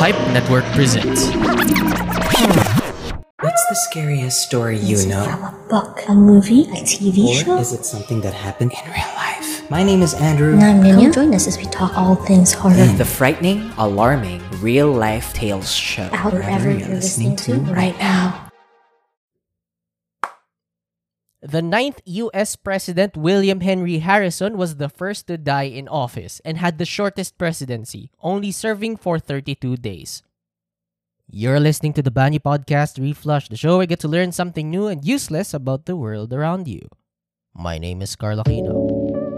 Pipe 0.00 0.16
Network 0.32 0.64
presents. 0.72 1.26
What's 3.42 3.64
the 3.68 3.74
scariest 3.90 4.40
story 4.40 4.78
you 4.78 4.94
Is 4.94 5.04
it 5.04 5.10
know? 5.10 5.24
from 5.24 5.44
a 5.44 5.66
book, 5.68 6.00
a 6.08 6.14
movie, 6.14 6.62
a 6.70 6.80
TV 6.88 7.28
Or 7.28 7.34
show? 7.34 7.58
is 7.58 7.74
it 7.74 7.84
something 7.84 8.22
that 8.22 8.32
happened 8.32 8.72
in 8.72 8.90
real 8.90 9.12
life? 9.14 9.70
My 9.70 9.82
name 9.82 10.00
is 10.00 10.14
Andrew. 10.14 10.54
And 10.54 10.64
I'm 10.64 10.82
Ninya. 10.82 11.02
Come 11.02 11.12
join 11.12 11.34
us 11.34 11.46
as 11.46 11.58
we 11.58 11.64
talk 11.64 11.98
all 11.98 12.14
things 12.14 12.54
horror. 12.54 12.76
Mm. 12.76 12.96
The 12.96 13.04
frightening, 13.04 13.70
alarming, 13.76 14.40
real 14.62 14.90
life 14.90 15.34
tales 15.34 15.70
show. 15.70 16.08
out 16.12 16.32
wherever 16.32 16.70
you're 16.70 16.88
listening 16.88 17.36
to 17.44 17.56
right 17.60 17.98
now. 17.98 18.49
The 21.42 21.62
ninth 21.62 22.02
U.S. 22.04 22.54
President 22.54 23.16
William 23.16 23.60
Henry 23.60 24.00
Harrison 24.00 24.58
was 24.58 24.76
the 24.76 24.90
first 24.90 25.26
to 25.28 25.38
die 25.38 25.72
in 25.72 25.88
office 25.88 26.38
and 26.44 26.58
had 26.58 26.76
the 26.76 26.84
shortest 26.84 27.38
presidency, 27.38 28.10
only 28.20 28.52
serving 28.52 28.98
for 28.98 29.18
32 29.18 29.78
days. 29.78 30.22
You're 31.30 31.58
listening 31.58 31.94
to 31.94 32.02
the 32.02 32.10
Banyu 32.10 32.40
Podcast 32.40 33.00
Reflush, 33.00 33.48
the 33.48 33.56
show 33.56 33.76
where 33.78 33.84
you 33.84 33.86
get 33.86 34.00
to 34.00 34.08
learn 34.08 34.32
something 34.32 34.68
new 34.68 34.86
and 34.88 35.02
useless 35.02 35.54
about 35.54 35.86
the 35.86 35.96
world 35.96 36.34
around 36.34 36.68
you. 36.68 36.86
My 37.54 37.78
name 37.78 38.02
is 38.02 38.16
Carl 38.16 38.44
Aquino. 38.44 39.30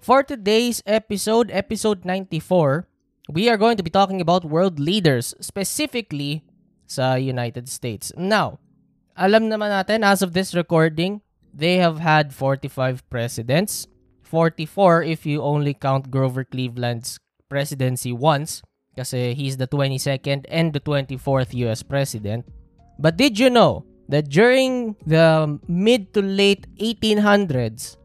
For 0.00 0.22
today's 0.24 0.80
episode, 0.86 1.52
episode 1.52 2.06
94, 2.08 2.88
we 3.28 3.50
are 3.52 3.60
going 3.60 3.76
to 3.76 3.82
be 3.82 3.92
talking 3.92 4.22
about 4.22 4.48
world 4.48 4.80
leaders, 4.80 5.36
specifically 5.44 6.40
sa 6.88 7.20
United 7.20 7.68
States. 7.68 8.08
Now, 8.16 8.64
alam 9.12 9.52
naman 9.52 9.68
natin, 9.68 10.00
as 10.00 10.24
of 10.24 10.32
this 10.32 10.56
recording, 10.56 11.20
they 11.52 11.76
have 11.84 12.00
had 12.00 12.32
45 12.32 13.04
presidents. 13.12 13.92
44 14.24 15.04
if 15.04 15.28
you 15.28 15.44
only 15.44 15.76
count 15.76 16.08
Grover 16.08 16.48
Cleveland's 16.48 17.20
presidency 17.52 18.08
once, 18.08 18.64
kasi 18.96 19.36
he's 19.36 19.60
the 19.60 19.68
22nd 19.68 20.48
and 20.48 20.72
the 20.72 20.80
24th 20.80 21.52
US 21.68 21.84
president. 21.84 22.48
But 22.96 23.20
did 23.20 23.36
you 23.36 23.52
know 23.52 23.84
that 24.08 24.32
during 24.32 24.96
the 25.04 25.60
mid 25.68 26.16
to 26.16 26.24
late 26.24 26.64
1800s, 26.80 27.99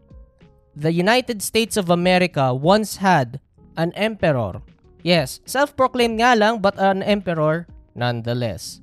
the 0.75 0.91
United 0.91 1.41
States 1.41 1.77
of 1.77 1.89
America 1.89 2.53
once 2.53 2.97
had 2.97 3.39
an 3.77 3.91
emperor. 3.95 4.61
Yes, 5.03 5.39
self-proclaimed 5.45 6.19
nga 6.19 6.35
lang 6.35 6.59
but 6.59 6.77
an 6.77 7.03
emperor 7.03 7.67
nonetheless. 7.95 8.81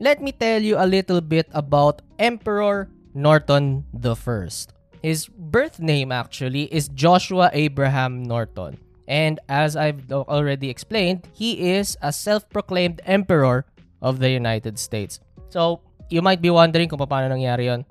Let 0.00 0.22
me 0.22 0.32
tell 0.32 0.62
you 0.62 0.78
a 0.78 0.86
little 0.86 1.20
bit 1.20 1.50
about 1.50 2.02
Emperor 2.18 2.88
Norton 3.14 3.84
the 3.92 4.14
First. 4.14 4.74
His 5.02 5.26
birth 5.26 5.78
name 5.78 6.10
actually 6.10 6.70
is 6.74 6.88
Joshua 6.88 7.50
Abraham 7.52 8.22
Norton. 8.22 8.78
And 9.08 9.40
as 9.48 9.74
I've 9.74 10.10
already 10.12 10.70
explained, 10.70 11.26
he 11.32 11.74
is 11.74 11.96
a 12.02 12.12
self-proclaimed 12.12 13.00
emperor 13.06 13.66
of 14.02 14.18
the 14.18 14.30
United 14.30 14.78
States. 14.78 15.18
So, 15.48 15.80
you 16.10 16.22
might 16.22 16.42
be 16.42 16.50
wondering 16.50 16.88
kung 16.88 16.98
paano 17.00 17.32
nangyari 17.32 17.66
yon. 17.66 17.84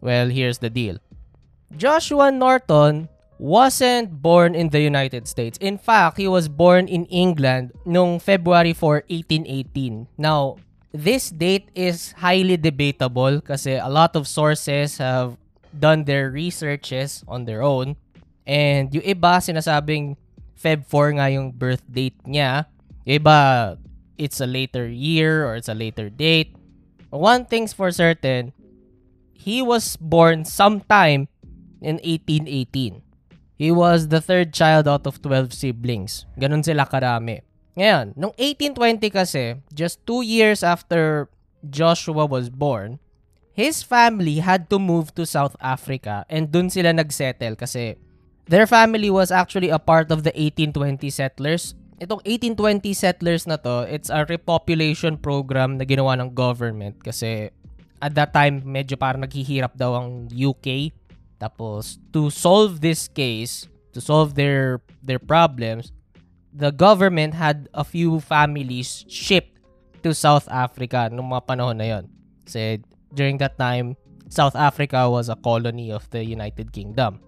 Well, 0.00 0.28
here's 0.28 0.58
the 0.58 0.70
deal. 0.70 0.98
Joshua 1.76 2.30
Norton 2.30 3.08
wasn't 3.38 4.22
born 4.22 4.54
in 4.54 4.70
the 4.70 4.80
United 4.80 5.26
States. 5.26 5.58
In 5.58 5.78
fact, 5.78 6.16
he 6.16 6.28
was 6.28 6.48
born 6.48 6.86
in 6.86 7.06
England 7.06 7.72
noong 7.86 8.22
February 8.22 8.72
4, 8.72 9.04
1818. 9.08 10.06
Now, 10.18 10.56
this 10.92 11.30
date 11.30 11.70
is 11.74 12.12
highly 12.12 12.56
debatable 12.56 13.40
kasi 13.40 13.80
a 13.80 13.88
lot 13.88 14.14
of 14.14 14.28
sources 14.28 14.98
have 14.98 15.36
done 15.72 16.04
their 16.04 16.30
researches 16.30 17.24
on 17.26 17.44
their 17.44 17.62
own. 17.64 17.96
And 18.46 18.92
yung 18.94 19.04
iba 19.04 19.40
sinasabing 19.40 20.16
Feb 20.54 20.86
4 20.86 21.18
nga 21.18 21.26
yung 21.32 21.50
birth 21.50 21.82
date 21.90 22.20
niya. 22.22 22.68
Yung 23.08 23.18
iba, 23.24 23.38
it's 24.18 24.38
a 24.38 24.46
later 24.46 24.86
year 24.86 25.48
or 25.48 25.56
it's 25.56 25.72
a 25.72 25.74
later 25.74 26.06
date. 26.06 26.54
One 27.10 27.44
thing's 27.44 27.72
for 27.72 27.90
certain, 27.90 28.52
he 29.32 29.60
was 29.60 29.96
born 29.96 30.44
sometime 30.44 31.31
in 31.82 31.98
1818. 32.00 33.02
He 33.58 33.70
was 33.70 34.08
the 34.08 34.22
third 34.22 34.54
child 34.54 34.88
out 34.88 35.06
of 35.06 35.22
12 35.22 35.54
siblings. 35.54 36.26
Ganun 36.38 36.64
sila 36.64 36.86
karami. 36.88 37.42
Ngayon, 37.78 38.16
nung 38.18 38.34
1820 38.36 39.10
kasi, 39.10 39.56
just 39.70 40.02
two 40.02 40.22
years 40.22 40.66
after 40.66 41.30
Joshua 41.62 42.26
was 42.26 42.50
born, 42.50 42.98
his 43.52 43.84
family 43.84 44.40
had 44.40 44.68
to 44.72 44.80
move 44.80 45.14
to 45.14 45.28
South 45.28 45.56
Africa 45.60 46.24
and 46.26 46.50
dun 46.50 46.72
sila 46.72 46.90
nagsettle 46.92 47.56
kasi 47.56 48.00
their 48.48 48.66
family 48.66 49.12
was 49.12 49.30
actually 49.30 49.68
a 49.70 49.78
part 49.78 50.10
of 50.10 50.24
the 50.24 50.32
1820 50.34 51.08
settlers. 51.12 51.76
Itong 52.02 52.24
1820 52.26 52.92
settlers 52.98 53.46
na 53.46 53.56
to, 53.62 53.86
it's 53.86 54.10
a 54.10 54.26
repopulation 54.26 55.14
program 55.14 55.78
na 55.78 55.86
ginawa 55.86 56.18
ng 56.18 56.34
government 56.34 56.98
kasi 56.98 57.54
at 58.02 58.18
that 58.18 58.34
time 58.34 58.66
medyo 58.66 58.98
parang 58.98 59.22
naghihirap 59.22 59.78
daw 59.78 59.94
ang 59.94 60.26
UK 60.26 60.90
tapos 61.42 61.98
to 62.14 62.30
solve 62.30 62.78
this 62.78 63.10
case, 63.10 63.66
to 63.90 63.98
solve 63.98 64.38
their 64.38 64.78
their 65.02 65.18
problems, 65.18 65.90
the 66.54 66.70
government 66.70 67.34
had 67.34 67.66
a 67.74 67.82
few 67.82 68.22
families 68.22 69.02
shipped 69.10 69.58
to 70.06 70.14
South 70.14 70.46
Africa 70.46 71.10
nung 71.10 71.34
mga 71.34 71.42
panahon 71.50 71.82
na 71.82 71.98
yon. 71.98 72.04
Kasi 72.46 72.78
during 73.10 73.42
that 73.42 73.58
time, 73.58 73.98
South 74.30 74.54
Africa 74.54 75.10
was 75.10 75.26
a 75.26 75.36
colony 75.36 75.90
of 75.90 76.06
the 76.14 76.22
United 76.22 76.70
Kingdom. 76.70 77.18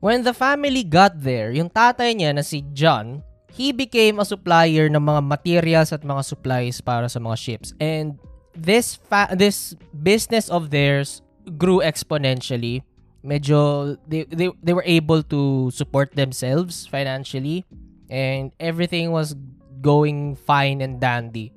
When 0.00 0.24
the 0.24 0.32
family 0.32 0.80
got 0.80 1.20
there, 1.20 1.52
yung 1.52 1.68
tatay 1.68 2.16
niya 2.16 2.32
na 2.32 2.40
si 2.40 2.64
John, 2.72 3.20
he 3.52 3.76
became 3.76 4.16
a 4.16 4.24
supplier 4.24 4.88
ng 4.88 5.04
mga 5.04 5.20
materials 5.20 5.92
at 5.92 6.00
mga 6.00 6.24
supplies 6.24 6.80
para 6.80 7.04
sa 7.12 7.20
mga 7.20 7.36
ships. 7.36 7.76
And 7.76 8.16
this 8.56 8.96
fa- 8.96 9.36
this 9.36 9.76
business 9.92 10.48
of 10.48 10.72
theirs 10.72 11.20
grew 11.60 11.84
exponentially 11.84 12.82
medyo 13.20 13.94
they, 14.08 14.24
they 14.28 14.48
they 14.64 14.72
were 14.72 14.86
able 14.86 15.20
to 15.20 15.68
support 15.72 16.12
themselves 16.16 16.88
financially 16.88 17.68
and 18.08 18.52
everything 18.56 19.12
was 19.12 19.36
going 19.80 20.36
fine 20.36 20.80
and 20.80 21.00
dandy. 21.00 21.52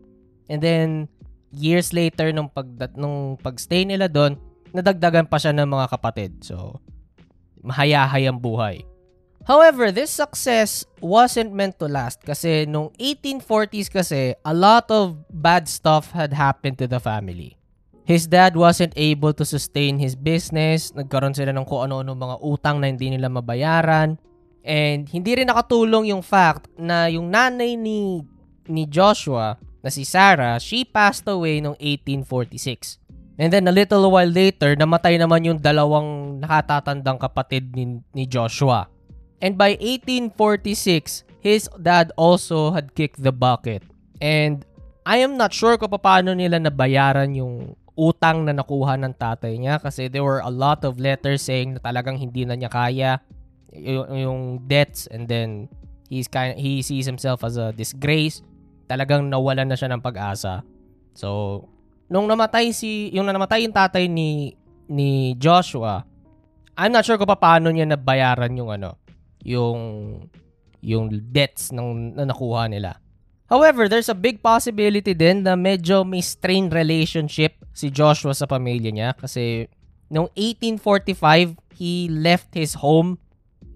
And 0.52 0.60
then 0.60 1.08
years 1.52 1.92
later 1.96 2.32
nung 2.36 2.52
pag 2.52 2.96
nung 2.96 3.40
pagstay 3.40 3.88
nila 3.88 4.12
doon, 4.12 4.36
nadagdagan 4.76 5.28
pa 5.28 5.40
siya 5.40 5.56
ng 5.56 5.70
mga 5.70 5.88
kapatid. 5.92 6.32
So 6.44 6.80
mahayahay 7.64 8.28
ang 8.28 8.44
buhay. 8.44 8.84
However, 9.44 9.92
this 9.92 10.08
success 10.08 10.88
wasn't 11.04 11.52
meant 11.52 11.76
to 11.84 11.92
last 11.92 12.24
kasi 12.24 12.64
nung 12.64 12.96
1840s 12.96 13.92
kasi 13.92 14.40
a 14.40 14.56
lot 14.56 14.88
of 14.88 15.20
bad 15.28 15.68
stuff 15.68 16.16
had 16.16 16.32
happened 16.32 16.80
to 16.80 16.88
the 16.88 17.04
family. 17.04 17.60
His 18.04 18.28
dad 18.28 18.60
wasn't 18.60 18.92
able 19.00 19.32
to 19.32 19.48
sustain 19.48 19.96
his 19.96 20.14
business. 20.14 20.92
Nagkaroon 20.92 21.32
sila 21.32 21.56
ng 21.56 21.64
kung 21.64 21.88
ano-ano 21.88 22.12
mga 22.12 22.36
utang 22.44 22.84
na 22.84 22.92
hindi 22.92 23.08
nila 23.08 23.32
mabayaran. 23.32 24.20
And 24.64 25.08
hindi 25.08 25.40
rin 25.40 25.48
nakatulong 25.48 26.12
yung 26.12 26.24
fact 26.24 26.68
na 26.76 27.08
yung 27.08 27.32
nanay 27.32 27.80
ni, 27.80 28.24
ni 28.68 28.84
Joshua, 28.88 29.56
na 29.84 29.92
si 29.92 30.08
Sarah, 30.08 30.56
she 30.64 30.88
passed 30.88 31.28
away 31.28 31.60
noong 31.60 31.76
1846. 31.76 33.04
And 33.36 33.52
then 33.52 33.68
a 33.68 33.76
little 33.76 34.08
while 34.08 34.30
later, 34.30 34.76
namatay 34.80 35.20
naman 35.20 35.44
yung 35.44 35.60
dalawang 35.60 36.40
nakatatandang 36.40 37.20
kapatid 37.20 37.76
ni, 37.76 38.00
ni 38.16 38.24
Joshua. 38.24 38.88
And 39.44 39.60
by 39.60 39.76
1846, 39.76 41.28
his 41.44 41.68
dad 41.76 42.16
also 42.16 42.72
had 42.72 42.96
kicked 42.96 43.20
the 43.20 43.36
bucket. 43.36 43.84
And 44.24 44.64
I 45.04 45.20
am 45.20 45.36
not 45.36 45.52
sure 45.52 45.76
kung 45.76 45.92
paano 45.92 46.32
nila 46.32 46.64
nabayaran 46.64 47.36
yung 47.36 47.76
utang 47.94 48.42
na 48.46 48.54
nakuha 48.58 48.98
ng 48.98 49.14
tatay 49.14 49.54
niya 49.62 49.78
kasi 49.78 50.10
there 50.10 50.26
were 50.26 50.42
a 50.42 50.50
lot 50.50 50.82
of 50.82 50.98
letters 50.98 51.46
saying 51.46 51.78
na 51.78 51.82
talagang 51.82 52.18
hindi 52.18 52.42
na 52.42 52.58
niya 52.58 52.70
kaya 52.70 53.22
yung, 53.74 54.08
yung 54.10 54.42
debts 54.66 55.06
and 55.14 55.30
then 55.30 55.70
he's 56.10 56.26
kind 56.26 56.58
he 56.58 56.82
sees 56.82 57.06
himself 57.06 57.46
as 57.46 57.58
a 57.58 57.74
disgrace. 57.74 58.42
Talagang 58.90 59.30
nawalan 59.30 59.70
na 59.70 59.78
siya 59.78 59.90
ng 59.94 60.02
pag-asa. 60.02 60.66
So 61.14 61.62
nung 62.10 62.26
namatay 62.30 62.74
si 62.74 63.14
yung 63.14 63.30
namatay 63.30 63.66
yung 63.66 63.74
tatay 63.74 64.10
ni 64.10 64.54
ni 64.90 65.34
Joshua 65.40 66.06
I'm 66.74 66.94
not 66.94 67.06
sure 67.06 67.18
kung 67.18 67.30
paano 67.30 67.70
niya 67.70 67.86
nabayaran 67.90 68.54
yung 68.54 68.70
ano 68.74 68.98
yung 69.46 69.80
yung 70.84 71.10
debts 71.10 71.72
ng 71.72 72.18
na 72.18 72.28
nakuha 72.28 72.68
nila 72.68 73.03
However, 73.54 73.86
there's 73.86 74.10
a 74.10 74.18
big 74.18 74.42
possibility 74.42 75.14
din 75.14 75.46
na 75.46 75.54
medyo 75.54 76.02
may 76.02 76.26
strained 76.26 76.74
relationship 76.74 77.54
si 77.70 77.94
Joshua 77.94 78.34
sa 78.34 78.50
pamilya 78.50 78.90
niya 78.90 79.14
kasi 79.14 79.70
noong 80.10 80.34
1845, 80.34 81.62
he 81.78 82.10
left 82.10 82.50
his 82.58 82.74
home 82.74 83.22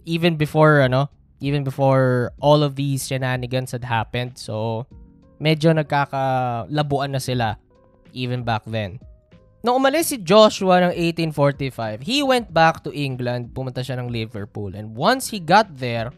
even 0.01 0.33
before 0.33 0.81
ano, 0.81 1.13
even 1.45 1.61
before 1.61 2.33
all 2.41 2.65
of 2.65 2.73
these 2.73 3.05
shenanigans 3.05 3.69
had 3.69 3.85
happened. 3.85 4.41
So, 4.41 4.89
medyo 5.37 5.69
nagkakalabuan 5.77 7.13
na 7.13 7.21
sila 7.21 7.61
even 8.17 8.41
back 8.41 8.65
then. 8.65 8.97
Nung 9.61 9.77
umalis 9.77 10.09
si 10.09 10.17
Joshua 10.17 10.89
ng 10.89 10.93
1845, 11.37 12.01
he 12.01 12.25
went 12.25 12.49
back 12.49 12.81
to 12.81 12.89
England, 12.97 13.53
pumunta 13.53 13.85
siya 13.85 14.01
ng 14.01 14.09
Liverpool. 14.09 14.73
And 14.73 14.97
once 14.97 15.29
he 15.29 15.37
got 15.37 15.69
there, 15.77 16.09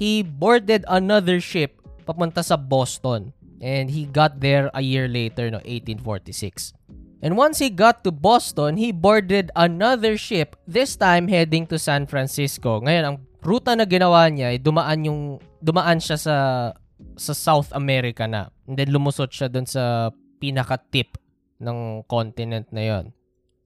he 0.00 0.24
boarded 0.24 0.88
another 0.88 1.36
ship 1.36 1.81
papunta 2.02 2.42
sa 2.42 2.58
Boston. 2.58 3.32
And 3.62 3.94
he 3.94 4.10
got 4.10 4.42
there 4.42 4.74
a 4.74 4.82
year 4.82 5.06
later, 5.06 5.46
no, 5.46 5.62
1846. 5.62 6.74
And 7.22 7.38
once 7.38 7.62
he 7.62 7.70
got 7.70 8.02
to 8.02 8.10
Boston, 8.10 8.74
he 8.74 8.90
boarded 8.90 9.54
another 9.54 10.18
ship, 10.18 10.58
this 10.66 10.98
time 10.98 11.30
heading 11.30 11.70
to 11.70 11.78
San 11.78 12.10
Francisco. 12.10 12.82
Ngayon, 12.82 13.04
ang 13.06 13.16
ruta 13.38 13.78
na 13.78 13.86
ginawa 13.86 14.26
niya 14.26 14.50
ay 14.50 14.58
dumaan 14.58 15.06
yung 15.06 15.20
dumaan 15.62 16.02
siya 16.02 16.18
sa 16.18 16.36
sa 17.14 17.34
South 17.34 17.70
America 17.74 18.26
na. 18.26 18.50
And 18.66 18.74
then 18.78 18.90
lumusot 18.90 19.30
siya 19.30 19.46
dun 19.50 19.66
sa 19.66 20.10
pinaka-tip 20.42 21.18
ng 21.62 22.06
continent 22.10 22.70
na 22.74 22.82
yon. 22.82 23.04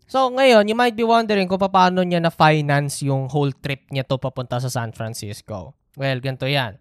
So 0.07 0.31
ngayon, 0.31 0.69
you 0.71 0.77
might 0.79 0.95
be 0.95 1.03
wondering 1.03 1.49
kung 1.51 1.59
paano 1.59 2.05
niya 2.05 2.23
na-finance 2.23 3.03
yung 3.03 3.27
whole 3.27 3.51
trip 3.51 3.89
niya 3.91 4.07
to 4.07 4.21
papunta 4.21 4.61
sa 4.63 4.71
San 4.71 4.93
Francisco. 4.93 5.75
Well, 5.97 6.21
ganito 6.21 6.47
yan. 6.47 6.79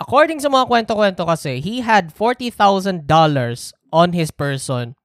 According 0.00 0.40
sa 0.40 0.48
mga 0.48 0.64
kwento-kwento 0.64 1.28
kasi, 1.28 1.60
he 1.60 1.84
had 1.84 2.08
$40,000 2.08 3.04
on 3.92 4.08
his 4.16 4.32
person 4.32 4.96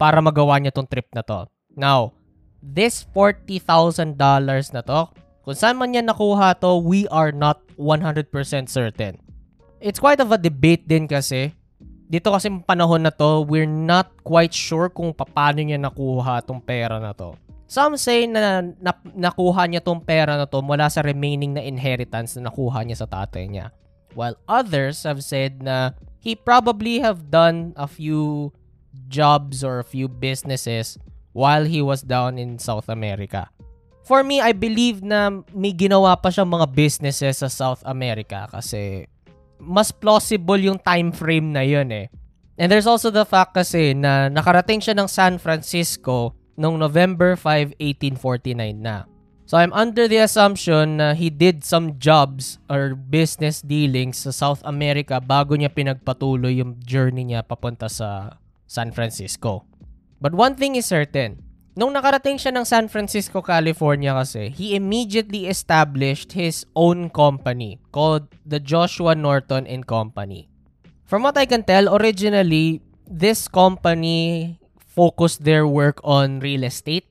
para 0.00 0.16
magawa 0.24 0.56
niya 0.56 0.72
tong 0.72 0.88
trip 0.88 1.12
na 1.12 1.20
to. 1.20 1.44
Now, 1.76 2.16
this 2.64 3.04
$40,000 3.12 4.16
na 4.16 4.80
to, 4.80 5.00
kung 5.44 5.56
saan 5.56 5.76
man 5.76 5.92
niya 5.92 6.08
nakuha 6.08 6.56
to, 6.56 6.80
we 6.80 7.04
are 7.12 7.36
not 7.36 7.60
100% 7.76 8.32
certain. 8.72 9.20
It's 9.76 10.00
quite 10.00 10.24
of 10.24 10.32
a 10.32 10.40
debate 10.40 10.88
din 10.88 11.04
kasi. 11.04 11.52
Dito 12.08 12.32
kasi 12.32 12.48
panahon 12.64 13.04
na 13.04 13.12
to, 13.12 13.44
we're 13.44 13.68
not 13.68 14.08
quite 14.24 14.56
sure 14.56 14.88
kung 14.88 15.12
paano 15.12 15.60
niya 15.60 15.76
nakuha 15.76 16.40
tong 16.48 16.64
pera 16.64 16.96
na 16.96 17.12
to. 17.12 17.36
Some 17.68 18.00
say 18.00 18.24
na, 18.24 18.64
na 18.80 18.92
nakuha 19.04 19.68
niya 19.68 19.84
tong 19.84 20.00
pera 20.00 20.40
na 20.40 20.48
to 20.48 20.64
mula 20.64 20.88
sa 20.88 21.04
remaining 21.04 21.54
na 21.54 21.62
inheritance 21.62 22.34
na 22.34 22.48
nakuha 22.48 22.82
niya 22.82 23.04
sa 23.04 23.08
tatay 23.08 23.46
niya. 23.46 23.70
While 24.14 24.36
others 24.50 25.06
have 25.06 25.22
said 25.22 25.62
na 25.62 25.94
he 26.18 26.34
probably 26.34 27.00
have 27.00 27.30
done 27.30 27.72
a 27.76 27.86
few 27.86 28.52
jobs 29.08 29.62
or 29.62 29.78
a 29.78 29.86
few 29.86 30.08
businesses 30.08 30.98
while 31.32 31.64
he 31.64 31.80
was 31.80 32.02
down 32.02 32.38
in 32.38 32.58
South 32.58 32.90
America. 32.90 33.48
For 34.04 34.26
me, 34.26 34.42
I 34.42 34.50
believe 34.50 35.06
na 35.06 35.30
may 35.54 35.70
ginawa 35.70 36.18
pa 36.18 36.34
siyang 36.34 36.50
mga 36.50 36.74
businesses 36.74 37.40
sa 37.40 37.48
South 37.48 37.82
America 37.86 38.50
kasi 38.50 39.06
mas 39.60 39.94
plausible 39.94 40.58
yung 40.58 40.80
time 40.80 41.14
frame 41.14 41.54
na 41.54 41.62
yun 41.62 41.92
eh. 41.92 42.10
And 42.60 42.68
there's 42.68 42.88
also 42.90 43.08
the 43.08 43.24
fact 43.24 43.54
kasi 43.56 43.94
na 43.94 44.28
nakarating 44.28 44.82
siya 44.82 44.98
ng 44.98 45.08
San 45.08 45.38
Francisco 45.40 46.36
noong 46.60 46.76
November 46.76 47.38
5, 47.38 47.78
1849 47.78 48.76
na. 48.76 49.08
So 49.50 49.58
I'm 49.58 49.74
under 49.74 50.06
the 50.06 50.22
assumption 50.22 51.02
na 51.02 51.10
he 51.18 51.26
did 51.26 51.66
some 51.66 51.98
jobs 51.98 52.62
or 52.70 52.94
business 52.94 53.66
dealings 53.66 54.22
sa 54.22 54.30
South 54.30 54.62
America 54.62 55.18
bago 55.18 55.58
niya 55.58 55.74
pinagpatuloy 55.74 56.62
yung 56.62 56.78
journey 56.86 57.26
niya 57.26 57.42
papunta 57.42 57.90
sa 57.90 58.38
San 58.70 58.94
Francisco. 58.94 59.66
But 60.22 60.38
one 60.38 60.54
thing 60.54 60.78
is 60.78 60.86
certain, 60.86 61.42
nung 61.74 61.90
nakarating 61.98 62.38
siya 62.38 62.54
ng 62.54 62.62
San 62.62 62.86
Francisco, 62.86 63.42
California 63.42 64.14
kasi, 64.14 64.54
he 64.54 64.78
immediately 64.78 65.50
established 65.50 66.38
his 66.38 66.62
own 66.78 67.10
company 67.10 67.82
called 67.90 68.30
the 68.46 68.62
Joshua 68.62 69.18
Norton 69.18 69.66
and 69.66 69.82
Company. 69.82 70.46
From 71.10 71.26
what 71.26 71.34
I 71.34 71.50
can 71.50 71.66
tell, 71.66 71.90
originally, 71.98 72.86
this 73.02 73.50
company 73.50 74.62
focused 74.78 75.42
their 75.42 75.66
work 75.66 75.98
on 76.06 76.38
real 76.38 76.62
estate 76.62 77.09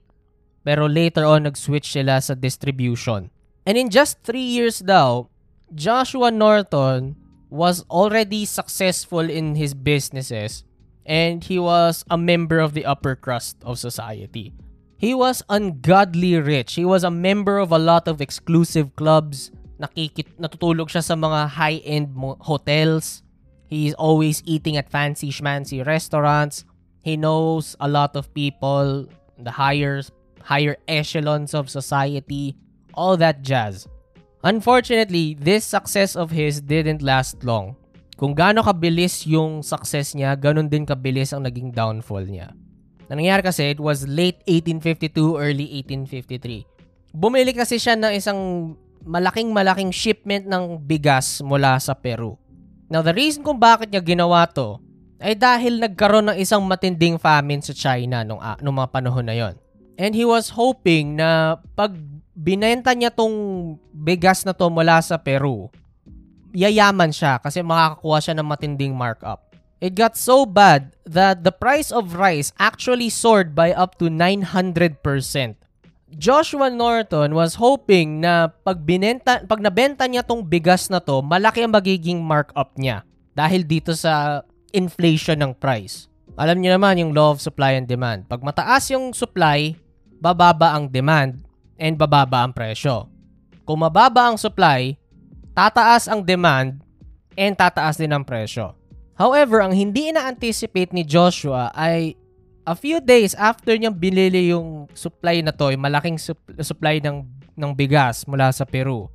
pero 0.69 0.85
later 0.85 1.25
on, 1.25 1.49
nag-switch 1.49 1.97
sila 1.97 2.21
sa 2.21 2.37
distribution. 2.37 3.33
And 3.65 3.73
in 3.73 3.89
just 3.89 4.21
three 4.21 4.45
years 4.45 4.85
daw, 4.85 5.25
Joshua 5.73 6.29
Norton 6.29 7.17
was 7.49 7.81
already 7.89 8.45
successful 8.45 9.25
in 9.25 9.57
his 9.57 9.73
businesses 9.73 10.61
and 11.09 11.41
he 11.41 11.57
was 11.57 12.05
a 12.13 12.21
member 12.21 12.61
of 12.61 12.77
the 12.77 12.85
upper 12.85 13.17
crust 13.17 13.57
of 13.65 13.81
society. 13.81 14.53
He 15.01 15.17
was 15.17 15.41
ungodly 15.49 16.37
rich. 16.37 16.77
He 16.77 16.85
was 16.85 17.01
a 17.01 17.09
member 17.09 17.57
of 17.57 17.73
a 17.73 17.81
lot 17.81 18.05
of 18.05 18.21
exclusive 18.21 18.93
clubs. 18.93 19.49
Nakikit, 19.81 20.37
natutulog 20.37 20.93
siya 20.93 21.01
sa 21.01 21.17
mga 21.17 21.49
high-end 21.49 22.13
mo- 22.13 22.37
hotels. 22.45 23.25
He's 23.65 23.97
always 23.97 24.45
eating 24.45 24.77
at 24.77 24.93
fancy 24.93 25.33
schmancy 25.33 25.81
restaurants. 25.81 26.61
He 27.01 27.17
knows 27.17 27.73
a 27.81 27.89
lot 27.89 28.13
of 28.13 28.29
people, 28.37 29.09
the 29.41 29.57
higher 29.57 30.05
higher 30.43 30.77
echelons 30.87 31.53
of 31.53 31.71
society, 31.71 32.55
all 32.93 33.15
that 33.17 33.41
jazz. 33.41 33.87
Unfortunately, 34.43 35.35
this 35.35 35.67
success 35.67 36.15
of 36.15 36.31
his 36.31 36.63
didn't 36.63 37.03
last 37.03 37.43
long. 37.43 37.75
Kung 38.15 38.35
gaano 38.35 38.63
kabilis 38.63 39.23
yung 39.27 39.63
success 39.63 40.15
niya, 40.15 40.35
ganun 40.35 40.67
din 40.67 40.83
kabilis 40.83 41.31
ang 41.31 41.47
naging 41.47 41.71
downfall 41.71 42.23
niya. 42.27 42.51
Na 43.07 43.15
nangyari 43.15 43.43
kasi, 43.43 43.71
it 43.71 43.79
was 43.79 44.03
late 44.07 44.43
1852, 44.47 45.39
early 45.39 45.67
1853. 45.83 47.15
Bumili 47.15 47.55
kasi 47.55 47.79
siya 47.81 47.95
ng 47.95 48.13
isang 48.13 48.39
malaking 49.07 49.49
malaking 49.55 49.91
shipment 49.95 50.45
ng 50.45 50.83
bigas 50.83 51.39
mula 51.39 51.79
sa 51.79 51.95
Peru. 51.95 52.35
Now, 52.91 52.99
the 53.05 53.15
reason 53.15 53.45
kung 53.45 53.57
bakit 53.57 53.89
niya 53.89 54.03
ginawa 54.03 54.45
to 54.51 54.81
ay 55.19 55.35
dahil 55.35 55.83
nagkaroon 55.83 56.31
ng 56.31 56.37
isang 56.39 56.63
matinding 56.63 57.19
famine 57.19 57.59
sa 57.59 57.75
China 57.75 58.23
nung, 58.23 58.39
uh, 58.39 58.55
nung 58.63 58.75
mga 58.79 58.89
panahon 58.89 59.25
na 59.27 59.35
yon. 59.35 59.55
And 59.99 60.15
he 60.15 60.23
was 60.23 60.55
hoping 60.55 61.19
na 61.19 61.59
pag 61.75 61.91
binenta 62.31 62.95
niya 62.95 63.11
tong 63.11 63.75
bigas 63.91 64.47
na 64.47 64.55
to 64.55 64.71
mula 64.71 65.03
sa 65.03 65.19
Peru, 65.19 65.67
yayaman 66.55 67.11
siya 67.11 67.35
kasi 67.43 67.59
makakakuha 67.59 68.17
siya 68.23 68.35
ng 68.39 68.47
matinding 68.47 68.95
markup. 68.95 69.51
It 69.83 69.99
got 69.99 70.15
so 70.15 70.47
bad 70.47 70.95
that 71.03 71.43
the 71.43 71.51
price 71.51 71.91
of 71.91 72.15
rice 72.15 72.55
actually 72.59 73.11
soared 73.11 73.51
by 73.55 73.75
up 73.75 73.99
to 73.99 74.07
900%. 74.07 75.03
Joshua 76.15 76.71
Norton 76.71 77.35
was 77.35 77.59
hoping 77.59 78.23
na 78.23 78.49
pag 78.49 78.81
binenta 78.81 79.43
pag 79.45 79.61
nabenta 79.61 80.07
niya 80.07 80.23
tong 80.23 80.47
bigas 80.47 80.87
na 80.87 81.03
to, 81.03 81.19
malaki 81.19 81.63
ang 81.63 81.75
magiging 81.75 82.23
markup 82.23 82.75
niya 82.79 83.03
dahil 83.35 83.67
dito 83.67 83.91
sa 83.93 84.43
inflation 84.71 85.37
ng 85.43 85.53
price. 85.59 86.07
Alam 86.39 86.63
niyo 86.63 86.79
naman 86.79 86.97
yung 87.03 87.11
law 87.11 87.35
of 87.35 87.43
supply 87.43 87.75
and 87.75 87.85
demand. 87.85 88.23
Pag 88.31 88.41
mataas 88.41 88.87
yung 88.95 89.11
supply, 89.11 89.75
bababa 90.19 90.75
ang 90.75 90.91
demand 90.91 91.39
and 91.79 91.95
bababa 91.95 92.43
ang 92.43 92.51
presyo. 92.51 93.07
Kung 93.63 93.81
mababa 93.81 94.27
ang 94.27 94.37
supply, 94.37 94.99
tataas 95.55 96.11
ang 96.11 96.21
demand 96.21 96.83
and 97.39 97.55
tataas 97.55 97.95
din 97.95 98.11
ang 98.11 98.27
presyo. 98.27 98.75
However, 99.19 99.59
ang 99.59 99.75
hindi 99.75 100.11
ina-anticipate 100.11 100.95
ni 100.95 101.03
Joshua 101.03 101.71
ay 101.75 102.15
a 102.63 102.75
few 102.75 103.03
days 103.03 103.35
after 103.35 103.75
niyang 103.75 103.95
binili 103.95 104.51
yung 104.51 104.87
supply 104.95 105.43
na 105.43 105.51
to, 105.51 105.71
yung 105.71 105.83
malaking 105.83 106.15
sup- 106.15 106.55
supply 106.63 107.03
ng, 107.03 107.27
ng 107.55 107.71
bigas 107.75 108.23
mula 108.27 108.51
sa 108.55 108.63
Peru. 108.63 109.11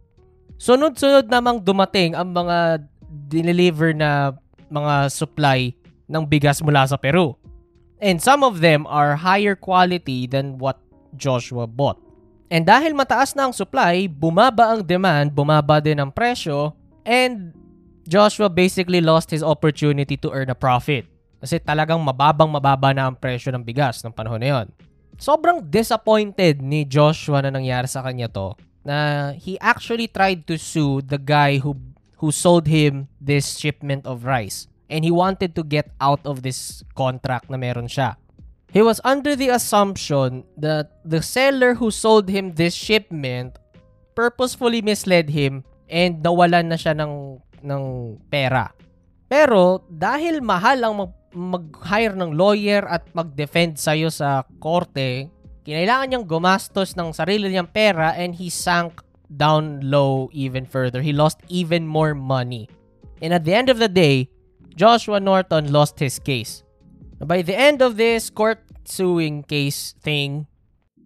Sunod-sunod 0.60 1.28
namang 1.28 1.64
dumating 1.64 2.12
ang 2.12 2.36
mga 2.36 2.84
deliver 3.32 3.96
na 3.96 4.36
mga 4.68 5.08
supply 5.08 5.72
ng 6.04 6.24
bigas 6.28 6.60
mula 6.60 6.84
sa 6.84 7.00
Peru. 7.00 7.36
And 8.04 8.20
some 8.20 8.44
of 8.44 8.60
them 8.60 8.84
are 8.84 9.16
higher 9.16 9.56
quality 9.56 10.28
than 10.28 10.60
what 10.60 10.83
Joshua 11.16 11.64
bought. 11.66 11.98
And 12.52 12.62
dahil 12.68 12.92
mataas 12.92 13.32
na 13.32 13.48
ang 13.48 13.54
supply, 13.56 14.06
bumaba 14.06 14.76
ang 14.76 14.82
demand, 14.84 15.32
bumaba 15.32 15.80
din 15.80 15.98
ang 15.98 16.12
presyo, 16.12 16.76
and 17.02 17.56
Joshua 18.04 18.52
basically 18.52 19.00
lost 19.00 19.32
his 19.32 19.40
opportunity 19.40 20.14
to 20.20 20.28
earn 20.30 20.52
a 20.52 20.58
profit. 20.58 21.08
Kasi 21.40 21.60
talagang 21.60 22.00
mababang 22.00 22.48
mababa 22.48 22.92
na 22.92 23.08
ang 23.08 23.16
presyo 23.16 23.52
ng 23.52 23.64
bigas 23.64 24.04
ng 24.04 24.12
panahon 24.12 24.40
na 24.40 24.48
yon. 24.48 24.66
Sobrang 25.16 25.62
disappointed 25.64 26.60
ni 26.60 26.84
Joshua 26.84 27.40
na 27.40 27.52
nangyari 27.52 27.88
sa 27.88 28.04
kanya 28.04 28.28
to 28.28 28.56
na 28.84 29.32
he 29.32 29.56
actually 29.58 30.06
tried 30.06 30.44
to 30.44 30.60
sue 30.60 31.00
the 31.00 31.16
guy 31.16 31.56
who 31.56 31.72
who 32.20 32.28
sold 32.28 32.68
him 32.68 33.08
this 33.16 33.56
shipment 33.56 34.04
of 34.04 34.28
rice 34.28 34.68
and 34.92 35.02
he 35.02 35.10
wanted 35.10 35.56
to 35.56 35.64
get 35.64 35.88
out 35.98 36.20
of 36.28 36.44
this 36.44 36.84
contract 36.92 37.48
na 37.48 37.56
meron 37.56 37.88
siya. 37.88 38.20
He 38.74 38.82
was 38.82 38.98
under 39.06 39.38
the 39.38 39.54
assumption 39.54 40.42
that 40.58 40.98
the 41.06 41.22
seller 41.22 41.78
who 41.78 41.94
sold 41.94 42.26
him 42.26 42.58
this 42.58 42.74
shipment 42.74 43.54
purposefully 44.18 44.82
misled 44.82 45.30
him 45.30 45.62
and 45.86 46.18
nawalan 46.26 46.74
na 46.74 46.74
siya 46.74 46.98
ng, 46.98 47.38
ng 47.62 47.84
pera. 48.26 48.74
Pero 49.30 49.86
dahil 49.86 50.42
mahal 50.42 50.82
ang 50.82 50.94
mag, 51.06 51.12
mag-hire 51.34 52.18
ng 52.18 52.34
lawyer 52.34 52.82
at 52.90 53.06
mag-defend 53.14 53.78
sa'yo 53.78 54.10
sa 54.10 54.42
korte, 54.58 55.30
kinailangan 55.62 56.10
niyang 56.10 56.26
gumastos 56.26 56.98
ng 56.98 57.14
sarili 57.14 57.54
niyang 57.54 57.70
pera 57.70 58.10
and 58.18 58.34
he 58.34 58.50
sank 58.50 59.06
down 59.30 59.78
low 59.86 60.26
even 60.34 60.66
further. 60.66 60.98
He 60.98 61.14
lost 61.14 61.38
even 61.46 61.86
more 61.86 62.14
money. 62.14 62.66
And 63.22 63.30
at 63.30 63.46
the 63.46 63.54
end 63.54 63.70
of 63.70 63.78
the 63.78 63.90
day, 63.90 64.34
Joshua 64.74 65.22
Norton 65.22 65.70
lost 65.70 66.02
his 66.02 66.18
case. 66.18 66.66
By 67.24 67.42
the 67.42 67.54
end 67.54 67.80
of 67.80 67.96
this 67.96 68.28
court 68.28 68.60
suing 68.88 69.44
case 69.44 69.96
thing, 70.00 70.46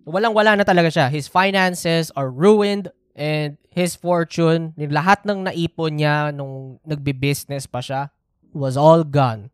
walang-wala 0.05 0.57
na 0.59 0.65
talaga 0.67 0.89
siya. 0.89 1.07
His 1.11 1.29
finances 1.29 2.13
are 2.17 2.31
ruined 2.31 2.91
and 3.19 3.59
his 3.69 3.99
fortune, 3.99 4.75
lahat 4.79 5.27
ng 5.27 5.47
naipon 5.47 5.99
niya 5.99 6.31
nung 6.35 6.79
nagbi-business 6.87 7.67
pa 7.67 7.83
siya, 7.83 8.11
was 8.55 8.79
all 8.79 9.03
gone. 9.03 9.51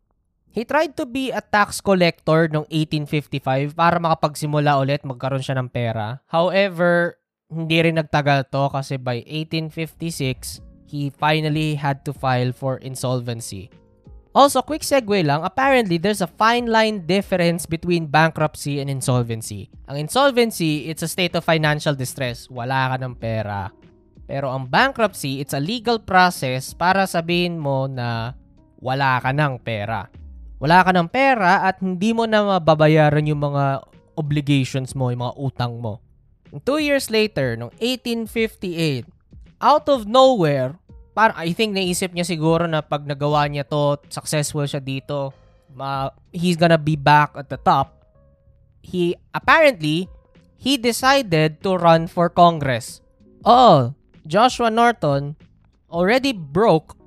He 0.55 0.63
tried 0.63 0.95
to 1.03 1.05
be 1.05 1.35
a 1.35 1.43
tax 1.43 1.83
collector 1.83 2.47
noong 2.47 2.71
1855 2.71 3.75
para 3.75 3.99
makapagsimula 3.99 4.79
ulit 4.79 5.03
magkaroon 5.03 5.43
siya 5.43 5.59
ng 5.59 5.67
pera. 5.67 6.23
However, 6.31 7.19
hindi 7.51 7.83
rin 7.83 7.99
nagtagal 7.99 8.55
to 8.55 8.71
kasi 8.71 8.95
by 8.95 9.27
1856, 9.27 10.63
he 10.87 11.11
finally 11.11 11.75
had 11.75 12.07
to 12.07 12.15
file 12.15 12.55
for 12.55 12.79
insolvency. 12.79 13.67
Also, 14.35 14.67
quick 14.67 14.83
segue 14.83 15.23
lang, 15.23 15.47
apparently 15.47 15.95
there's 15.95 16.19
a 16.19 16.27
fine 16.27 16.67
line 16.67 17.07
difference 17.07 17.71
between 17.71 18.11
bankruptcy 18.11 18.83
and 18.83 18.91
insolvency. 18.91 19.71
Ang 19.87 20.11
insolvency, 20.11 20.91
it's 20.91 21.07
a 21.07 21.11
state 21.11 21.39
of 21.39 21.47
financial 21.47 21.95
distress. 21.95 22.51
Wala 22.51 22.91
ka 22.91 22.97
ng 22.99 23.15
pera. 23.15 23.71
Pero 24.27 24.51
ang 24.51 24.67
bankruptcy, 24.67 25.39
it's 25.39 25.55
a 25.55 25.63
legal 25.63 26.03
process 26.03 26.75
para 26.75 27.07
sabihin 27.07 27.63
mo 27.63 27.87
na 27.87 28.35
wala 28.83 29.23
ka 29.23 29.31
ng 29.31 29.63
pera. 29.63 30.11
Wala 30.59 30.83
ka 30.83 30.91
ng 30.91 31.07
pera 31.07 31.71
at 31.71 31.79
hindi 31.79 32.11
mo 32.11 32.27
na 32.27 32.59
mababayaran 32.59 33.31
yung 33.31 33.39
mga 33.39 33.87
obligations 34.19 34.99
mo, 34.99 35.15
yung 35.15 35.23
mga 35.23 35.37
utang 35.39 35.79
mo. 35.79 36.03
Two 36.67 36.83
years 36.83 37.07
later, 37.07 37.55
noong 37.55 37.75
1858, 37.79 39.07
out 39.63 39.87
of 39.87 40.11
nowhere, 40.11 40.75
parang 41.15 41.39
I 41.39 41.55
think 41.55 41.73
naisip 41.73 42.11
niya 42.11 42.27
siguro 42.27 42.67
na 42.67 42.83
pag 42.83 43.07
nagawa 43.07 43.47
niya 43.47 43.65
to, 43.71 44.03
successful 44.11 44.67
siya 44.67 44.83
dito, 44.83 45.31
ma, 45.73 46.11
he's 46.35 46.59
gonna 46.59 46.77
be 46.77 46.99
back 46.99 47.33
at 47.39 47.47
the 47.49 47.57
top. 47.57 48.03
He, 48.85 49.17
apparently, 49.33 50.11
he 50.59 50.77
decided 50.77 51.63
to 51.65 51.79
run 51.79 52.11
for 52.11 52.29
Congress. 52.29 53.01
Oh, 53.47 53.95
Joshua 54.27 54.69
Norton, 54.69 55.39
already 55.89 56.35
broke, 56.35 56.99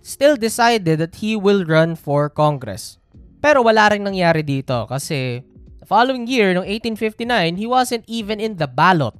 still 0.00 0.38
decided 0.38 1.02
that 1.02 1.20
he 1.20 1.34
will 1.34 1.66
run 1.66 1.98
for 1.98 2.30
Congress. 2.30 2.96
Pero 3.42 3.66
wala 3.66 3.90
rin 3.92 4.06
nangyari 4.06 4.46
dito 4.46 4.86
kasi 4.86 5.42
the 5.82 5.86
following 5.86 6.26
year, 6.30 6.54
noong 6.54 6.66
1859, 6.66 7.58
he 7.58 7.66
wasn't 7.66 8.04
even 8.06 8.38
in 8.38 8.56
the 8.56 8.70
ballot. 8.70 9.14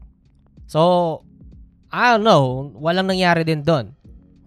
So, 0.68 1.22
I 1.88 2.14
don't 2.16 2.24
know, 2.24 2.68
walang 2.76 3.08
nangyari 3.08 3.48
din 3.48 3.64
doon. 3.64 3.96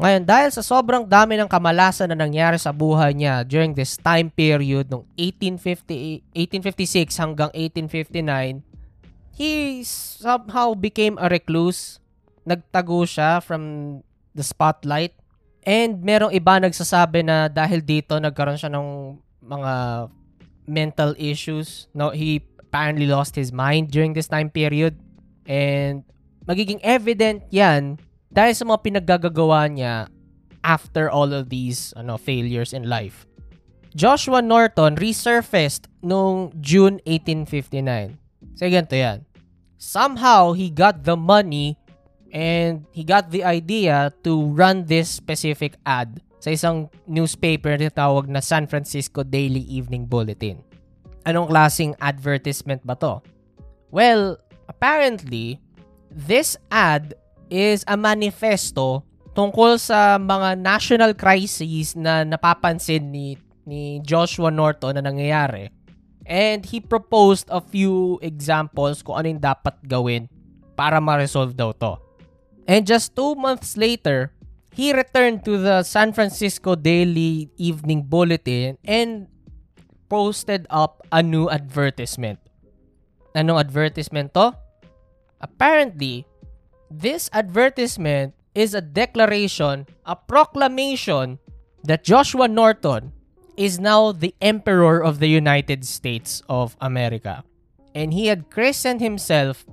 Ngayon, 0.01 0.25
dahil 0.25 0.49
sa 0.49 0.65
sobrang 0.65 1.05
dami 1.05 1.37
ng 1.37 1.45
kamalasan 1.45 2.09
na 2.09 2.17
nangyari 2.17 2.57
sa 2.57 2.73
buhay 2.73 3.13
niya 3.13 3.45
during 3.45 3.77
this 3.77 4.01
time 4.01 4.33
period 4.33 4.89
ng 4.89 5.05
1850, 5.13 6.25
1856 6.33 7.21
hanggang 7.21 7.49
1859, 7.53 8.65
he 9.37 9.85
somehow 9.85 10.73
became 10.73 11.21
a 11.21 11.29
recluse. 11.29 12.01
Nagtago 12.41 13.05
siya 13.05 13.45
from 13.45 13.61
the 14.33 14.41
spotlight. 14.41 15.13
And 15.61 16.01
merong 16.01 16.33
iba 16.33 16.57
nagsasabi 16.57 17.21
na 17.21 17.45
dahil 17.45 17.85
dito 17.85 18.17
nagkaroon 18.17 18.57
siya 18.57 18.73
ng 18.73 19.17
mga 19.45 19.73
mental 20.65 21.13
issues. 21.21 21.85
No, 21.93 22.09
he 22.09 22.41
apparently 22.57 23.05
lost 23.05 23.37
his 23.37 23.53
mind 23.53 23.93
during 23.93 24.17
this 24.17 24.25
time 24.25 24.49
period. 24.49 24.97
And 25.45 26.01
magiging 26.45 26.81
evident 26.81 27.45
yan 27.49 27.97
dahil 28.31 28.53
sa 28.55 28.63
mga 28.65 28.79
pinaggagawa 28.81 29.67
niya 29.67 30.07
after 30.63 31.09
all 31.09 31.33
of 31.33 31.49
these 31.49 31.91
ano, 31.97 32.15
failures 32.17 32.71
in 32.71 32.87
life. 32.87 33.25
Joshua 33.91 34.39
Norton 34.39 34.95
resurfaced 34.95 35.91
noong 35.99 36.55
June 36.63 37.03
1859. 37.03 38.15
So, 38.55 38.63
ganito 38.71 38.95
yan. 38.95 39.27
Somehow, 39.75 40.55
he 40.55 40.71
got 40.71 41.03
the 41.03 41.19
money 41.19 41.75
and 42.31 42.87
he 42.95 43.03
got 43.03 43.35
the 43.35 43.43
idea 43.43 44.15
to 44.23 44.47
run 44.55 44.87
this 44.87 45.11
specific 45.11 45.75
ad 45.83 46.23
sa 46.39 46.55
isang 46.55 46.87
newspaper 47.03 47.75
na 47.75 47.91
tawag 47.91 48.31
na 48.31 48.39
San 48.39 48.65
Francisco 48.65 49.21
Daily 49.21 49.61
Evening 49.67 50.07
Bulletin. 50.07 50.63
Anong 51.27 51.51
klaseng 51.51 51.93
advertisement 51.99 52.81
ba 52.81 52.95
to? 52.97 53.19
Well, 53.91 54.39
apparently, 54.71 55.59
this 56.11 56.59
ad 56.67 57.15
is 57.47 57.87
a 57.87 57.95
manifesto 57.95 59.03
tungkol 59.31 59.79
sa 59.79 60.19
mga 60.19 60.59
national 60.59 61.11
crises 61.15 61.95
na 61.95 62.27
napapansin 62.27 63.11
ni 63.11 63.39
ni 63.63 64.03
Joshua 64.03 64.51
Norton 64.51 64.99
na 64.99 65.03
nangyayari. 65.03 65.71
And 66.27 66.63
he 66.63 66.79
proposed 66.79 67.47
a 67.49 67.59
few 67.59 68.19
examples 68.21 69.01
kung 69.01 69.19
ano 69.19 69.35
yung 69.35 69.43
dapat 69.43 69.75
gawin 69.87 70.29
para 70.77 71.01
ma-resolve 71.01 71.55
daw 71.57 71.73
to. 71.75 71.97
And 72.69 72.85
just 72.85 73.17
two 73.17 73.35
months 73.35 73.75
later, 73.75 74.31
he 74.71 74.93
returned 74.95 75.43
to 75.43 75.59
the 75.59 75.83
San 75.83 76.13
Francisco 76.13 76.77
Daily 76.77 77.51
Evening 77.57 78.05
Bulletin 78.07 78.77
and 78.85 79.27
posted 80.07 80.67
up 80.69 81.03
a 81.11 81.19
new 81.19 81.49
advertisement. 81.49 82.39
Anong 83.35 83.59
advertisement 83.59 84.31
to? 84.35 84.55
Apparently, 85.41 86.25
this 86.89 87.29
advertisement 87.33 88.33
is 88.53 88.73
a 88.73 88.81
declaration, 88.81 89.89
a 90.05 90.15
proclamation 90.15 91.39
that 91.83 92.03
Joshua 92.03 92.47
Norton 92.47 93.11
is 93.57 93.79
now 93.79 94.11
the 94.11 94.35
Emperor 94.41 95.01
of 95.03 95.19
the 95.19 95.27
United 95.27 95.85
States 95.85 96.41
of 96.47 96.77
America. 96.79 97.43
And 97.93 98.13
he 98.13 98.27
had 98.27 98.49
christened 98.49 99.01
himself 99.01 99.65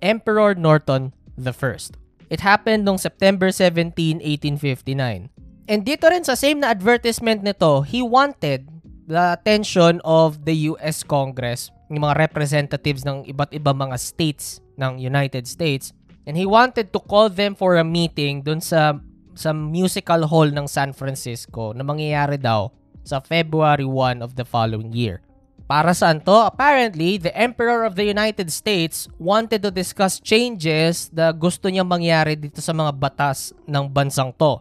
Emperor 0.00 0.54
Norton 0.54 1.12
the 1.36 1.52
First. 1.52 1.96
It 2.30 2.40
happened 2.40 2.86
noong 2.86 3.00
September 3.00 3.50
17, 3.50 4.22
1859. 4.22 5.28
And 5.66 5.80
dito 5.82 6.06
rin 6.08 6.24
sa 6.24 6.38
same 6.38 6.62
na 6.62 6.70
advertisement 6.70 7.42
nito, 7.42 7.82
he 7.82 8.00
wanted 8.00 8.70
the 9.10 9.34
attention 9.34 9.98
of 10.06 10.46
the 10.46 10.70
US 10.70 11.02
Congress, 11.02 11.74
yung 11.90 12.06
mga 12.06 12.22
representatives 12.22 13.02
ng 13.02 13.26
iba't 13.26 13.50
ibang 13.50 13.76
mga 13.90 13.98
states 13.98 14.62
ng 14.80 14.96
United 14.96 15.44
States, 15.44 15.92
and 16.24 16.40
he 16.40 16.48
wanted 16.48 16.88
to 16.90 17.00
call 17.04 17.28
them 17.28 17.52
for 17.52 17.76
a 17.76 17.84
meeting 17.84 18.40
dun 18.40 18.64
sa 18.64 18.96
sa 19.36 19.52
musical 19.52 20.26
hall 20.26 20.48
ng 20.48 20.66
San 20.66 20.96
Francisco 20.96 21.76
na 21.76 21.84
mangyayari 21.84 22.40
daw 22.40 22.72
sa 23.04 23.20
February 23.20 23.86
1 23.86 24.20
of 24.24 24.36
the 24.36 24.44
following 24.44 24.92
year. 24.92 25.24
Para 25.70 25.94
saan 25.94 26.18
to? 26.18 26.34
Apparently, 26.34 27.14
the 27.14 27.30
Emperor 27.30 27.86
of 27.86 27.94
the 27.94 28.02
United 28.02 28.50
States 28.50 29.06
wanted 29.22 29.62
to 29.62 29.70
discuss 29.70 30.18
changes 30.18 31.06
na 31.14 31.30
gusto 31.30 31.70
niyang 31.70 31.86
mangyari 31.86 32.34
dito 32.34 32.58
sa 32.58 32.74
mga 32.74 32.90
batas 32.98 33.54
ng 33.70 33.86
bansang 33.86 34.34
to. 34.34 34.58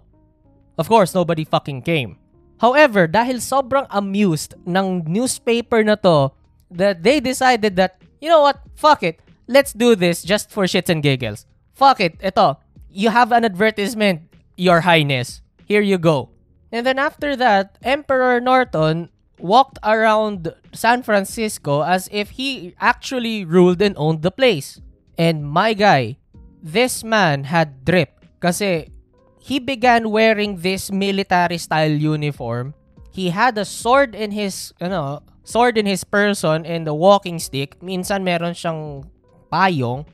Of 0.78 0.86
course, 0.86 1.18
nobody 1.18 1.50
fucking 1.50 1.82
came. 1.82 2.22
However, 2.62 3.10
dahil 3.10 3.42
sobrang 3.42 3.90
amused 3.90 4.54
ng 4.70 5.10
newspaper 5.10 5.82
na 5.82 5.98
to, 5.98 6.30
that 6.70 7.02
they 7.02 7.18
decided 7.18 7.74
that, 7.82 7.98
you 8.22 8.30
know 8.30 8.46
what, 8.46 8.62
fuck 8.78 9.02
it, 9.02 9.18
let's 9.50 9.74
do 9.74 9.98
this 9.98 10.22
just 10.22 10.53
for 10.53 10.70
shits 10.70 10.88
and 10.88 11.01
giggles. 11.01 11.50
Fuck 11.74 12.00
it, 12.00 12.22
ito, 12.24 12.62
you 12.88 13.10
have 13.10 13.34
an 13.34 13.44
advertisement, 13.44 14.22
your 14.56 14.82
highness. 14.82 15.41
Here 15.65 15.82
you 15.82 15.98
go. 15.98 16.29
And 16.72 16.86
then 16.86 17.00
after 17.00 17.36
that, 17.36 17.77
Emperor 17.82 18.39
Norton 18.39 19.10
walked 19.39 19.79
around 19.84 20.53
San 20.72 21.01
Francisco 21.01 21.82
as 21.82 22.08
if 22.12 22.38
he 22.38 22.75
actually 22.79 23.44
ruled 23.44 23.82
and 23.82 23.98
owned 23.98 24.22
the 24.22 24.32
place. 24.32 24.79
And 25.18 25.50
my 25.50 25.74
guy, 25.74 26.18
this 26.62 27.03
man 27.03 27.46
had 27.46 27.84
drip 27.86 28.22
kasi 28.39 28.94
he 29.39 29.58
began 29.58 30.12
wearing 30.12 30.62
this 30.62 30.91
military 30.91 31.58
style 31.58 31.91
uniform. 31.91 32.75
He 33.10 33.32
had 33.32 33.58
a 33.58 33.65
sword 33.65 34.13
in 34.13 34.32
his, 34.32 34.74
ano, 34.79 35.24
sword 35.44 35.77
in 35.77 35.88
his 35.88 36.03
person 36.03 36.65
and 36.65 36.88
a 36.88 36.94
walking 36.94 37.39
stick. 37.39 37.82
Minsan 37.82 38.24
meron 38.24 38.53
siyang 38.53 39.10
payong. 39.50 40.06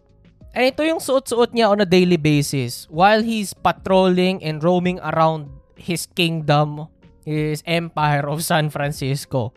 And 0.56 0.72
ito 0.72 0.88
yung 0.88 1.04
suot-suot 1.04 1.52
niya 1.52 1.68
on 1.68 1.84
a 1.84 1.88
daily 1.88 2.16
basis 2.16 2.88
while 2.88 3.20
he's 3.20 3.52
patrolling 3.52 4.40
and 4.40 4.64
roaming 4.64 5.04
around 5.04 5.52
his 5.76 6.08
kingdom 6.08 6.88
his 7.26 7.66
Empire 7.66 8.30
of 8.30 8.46
San 8.46 8.70
Francisco. 8.70 9.52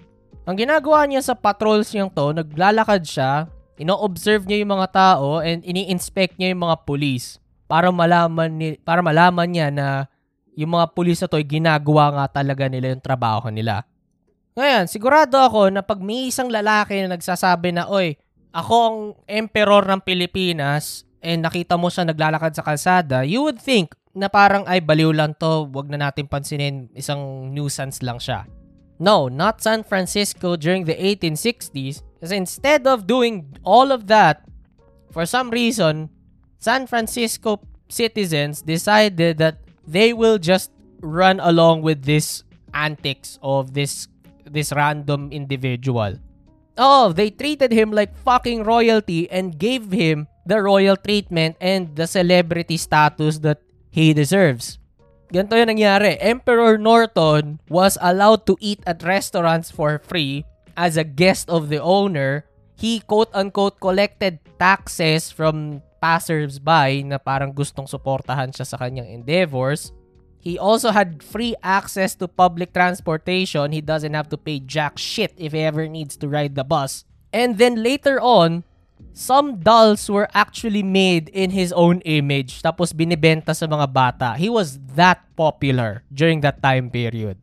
Ang 0.49 0.57
ginagawa 0.57 1.05
niya 1.05 1.21
sa 1.21 1.37
patrols 1.37 1.93
niyang 1.93 2.09
to, 2.09 2.33
naglalakad 2.33 3.05
siya, 3.05 3.47
ino-observe 3.77 4.49
niya 4.49 4.65
yung 4.65 4.73
mga 4.81 4.89
tao 4.91 5.45
and 5.45 5.61
ini-inspect 5.63 6.41
niya 6.41 6.57
yung 6.57 6.65
mga 6.65 6.89
pulis 6.89 7.37
para 7.69 7.93
malaman 7.93 8.49
ni 8.57 8.69
para 8.81 9.05
malaman 9.05 9.45
niya 9.45 9.69
na 9.69 9.87
yung 10.57 10.73
mga 10.75 10.97
pulis 10.97 11.21
na 11.21 11.29
to 11.29 11.37
ay 11.37 11.47
ginagawa 11.47 12.11
nga 12.17 12.43
talaga 12.43 12.67
nila 12.67 12.97
yung 12.97 13.05
trabaho 13.05 13.53
nila. 13.53 13.85
Ngayon, 14.59 14.91
sigurado 14.91 15.39
ako 15.39 15.71
na 15.71 15.87
pag 15.87 16.03
may 16.03 16.33
isang 16.33 16.51
lalaki 16.51 16.99
na 16.99 17.15
nagsasabi 17.15 17.71
na, 17.71 17.87
Oy, 17.87 18.19
ako 18.53 18.75
ang 18.75 18.99
emperor 19.29 19.85
ng 19.89 20.01
Pilipinas 20.03 21.05
and 21.21 21.45
nakita 21.45 21.77
mo 21.77 21.93
siya 21.93 22.09
naglalakad 22.09 22.55
sa 22.55 22.65
kalsada, 22.65 23.27
you 23.27 23.43
would 23.45 23.61
think 23.61 23.93
na 24.17 24.27
parang 24.27 24.67
ay 24.67 24.83
baliw 24.83 25.15
lang 25.15 25.37
to, 25.39 25.69
wag 25.71 25.87
na 25.87 26.11
natin 26.11 26.27
pansinin, 26.27 26.91
isang 26.97 27.53
nuisance 27.55 28.03
lang 28.03 28.19
siya. 28.19 28.49
No, 28.99 29.31
not 29.31 29.63
San 29.63 29.87
Francisco 29.87 30.59
during 30.59 30.83
the 30.83 30.97
1860s. 30.99 32.03
Kasi 32.19 32.35
instead 32.35 32.83
of 32.83 33.07
doing 33.07 33.47
all 33.63 33.95
of 33.95 34.11
that, 34.11 34.43
for 35.15 35.23
some 35.23 35.55
reason, 35.55 36.11
San 36.59 36.91
Francisco 36.91 37.63
citizens 37.87 38.61
decided 38.61 39.39
that 39.39 39.63
they 39.87 40.11
will 40.11 40.37
just 40.37 40.75
run 40.99 41.39
along 41.39 41.87
with 41.87 42.03
this 42.03 42.43
antics 42.75 43.39
of 43.41 43.73
this 43.73 44.11
this 44.51 44.75
random 44.75 45.31
individual. 45.31 46.19
Oh, 46.79 47.11
they 47.11 47.35
treated 47.35 47.75
him 47.75 47.91
like 47.91 48.15
fucking 48.23 48.63
royalty 48.63 49.27
and 49.29 49.59
gave 49.59 49.91
him 49.91 50.31
the 50.47 50.63
royal 50.63 50.95
treatment 50.95 51.59
and 51.59 51.91
the 51.99 52.07
celebrity 52.07 52.79
status 52.79 53.43
that 53.43 53.59
he 53.91 54.15
deserves. 54.15 54.79
Ganito 55.29 55.59
yung 55.59 55.75
nangyari. 55.75 56.17
Emperor 56.23 56.79
Norton 56.79 57.59
was 57.69 57.99
allowed 58.01 58.47
to 58.47 58.55
eat 58.63 58.81
at 58.87 59.03
restaurants 59.03 59.75
for 59.75 59.99
free 59.99 60.47
as 60.79 60.97
a 60.97 61.05
guest 61.05 61.51
of 61.51 61.69
the 61.69 61.83
owner. 61.83 62.47
He 62.79 63.03
quote-unquote 63.03 63.83
collected 63.83 64.39
taxes 64.57 65.35
from 65.35 65.83
passers-by 65.99 67.03
na 67.03 67.19
parang 67.19 67.51
gustong 67.51 67.91
suportahan 67.91 68.55
siya 68.55 68.65
sa 68.65 68.79
kanyang 68.79 69.11
endeavors. 69.11 69.91
He 70.39 70.59
also 70.59 70.91
had 70.91 71.23
free 71.23 71.55
access 71.63 72.15
to 72.17 72.29
public 72.29 72.73
transportation. 72.73 73.73
He 73.73 73.83
doesn't 73.83 74.15
have 74.15 74.31
to 74.31 74.39
pay 74.39 74.61
jack 74.61 74.97
shit 74.97 75.35
if 75.37 75.53
he 75.53 75.61
ever 75.61 75.89
needs 75.89 76.17
to 76.19 76.29
ride 76.29 76.55
the 76.55 76.65
bus. 76.65 77.05
And 77.33 77.59
then 77.59 77.83
later 77.83 78.21
on, 78.21 78.65
some 79.13 79.61
dolls 79.61 80.09
were 80.09 80.29
actually 80.35 80.83
made 80.83 81.29
in 81.31 81.51
his 81.51 81.73
own 81.75 82.01
image 82.07 82.63
tapos 82.63 82.95
binibenta 82.95 83.55
sa 83.55 83.67
mga 83.67 83.87
bata. 83.93 84.29
He 84.39 84.49
was 84.49 84.79
that 84.95 85.27
popular 85.35 86.07
during 86.11 86.41
that 86.47 86.63
time 86.63 86.91
period. 86.91 87.43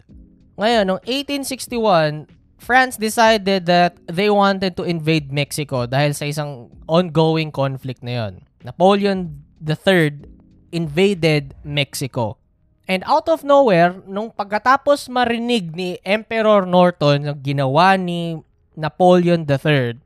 Ngayon, 0.55 0.87
noong 0.87 1.03
1861, 1.03 2.31
France 2.55 2.95
decided 2.95 3.67
that 3.67 3.99
they 4.07 4.31
wanted 4.31 4.79
to 4.79 4.87
invade 4.87 5.35
Mexico 5.35 5.83
dahil 5.83 6.15
sa 6.15 6.25
isang 6.25 6.71
ongoing 6.87 7.51
conflict 7.51 7.99
na 8.01 8.23
yon. 8.23 8.33
Napoleon 8.63 9.43
III 9.61 10.23
invaded 10.71 11.53
Mexico. 11.61 12.39
And 12.85 13.01
out 13.09 13.25
of 13.25 13.41
nowhere, 13.41 13.97
nung 14.05 14.29
pagkatapos 14.29 15.09
marinig 15.09 15.73
ni 15.73 15.97
Emperor 16.05 16.69
Norton 16.69 17.25
yung 17.25 17.41
ginawa 17.41 17.97
ni 17.97 18.37
Napoleon 18.77 19.41
III, 19.41 19.97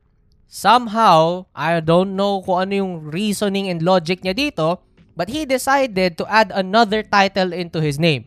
somehow, 0.48 1.44
I 1.52 1.84
don't 1.84 2.16
know 2.16 2.40
kung 2.40 2.64
ano 2.64 2.72
yung 2.80 2.94
reasoning 3.04 3.68
and 3.68 3.84
logic 3.84 4.24
niya 4.24 4.32
dito, 4.32 4.80
but 5.12 5.28
he 5.28 5.44
decided 5.44 6.16
to 6.16 6.24
add 6.24 6.48
another 6.56 7.04
title 7.04 7.52
into 7.52 7.84
his 7.84 8.00
name. 8.00 8.24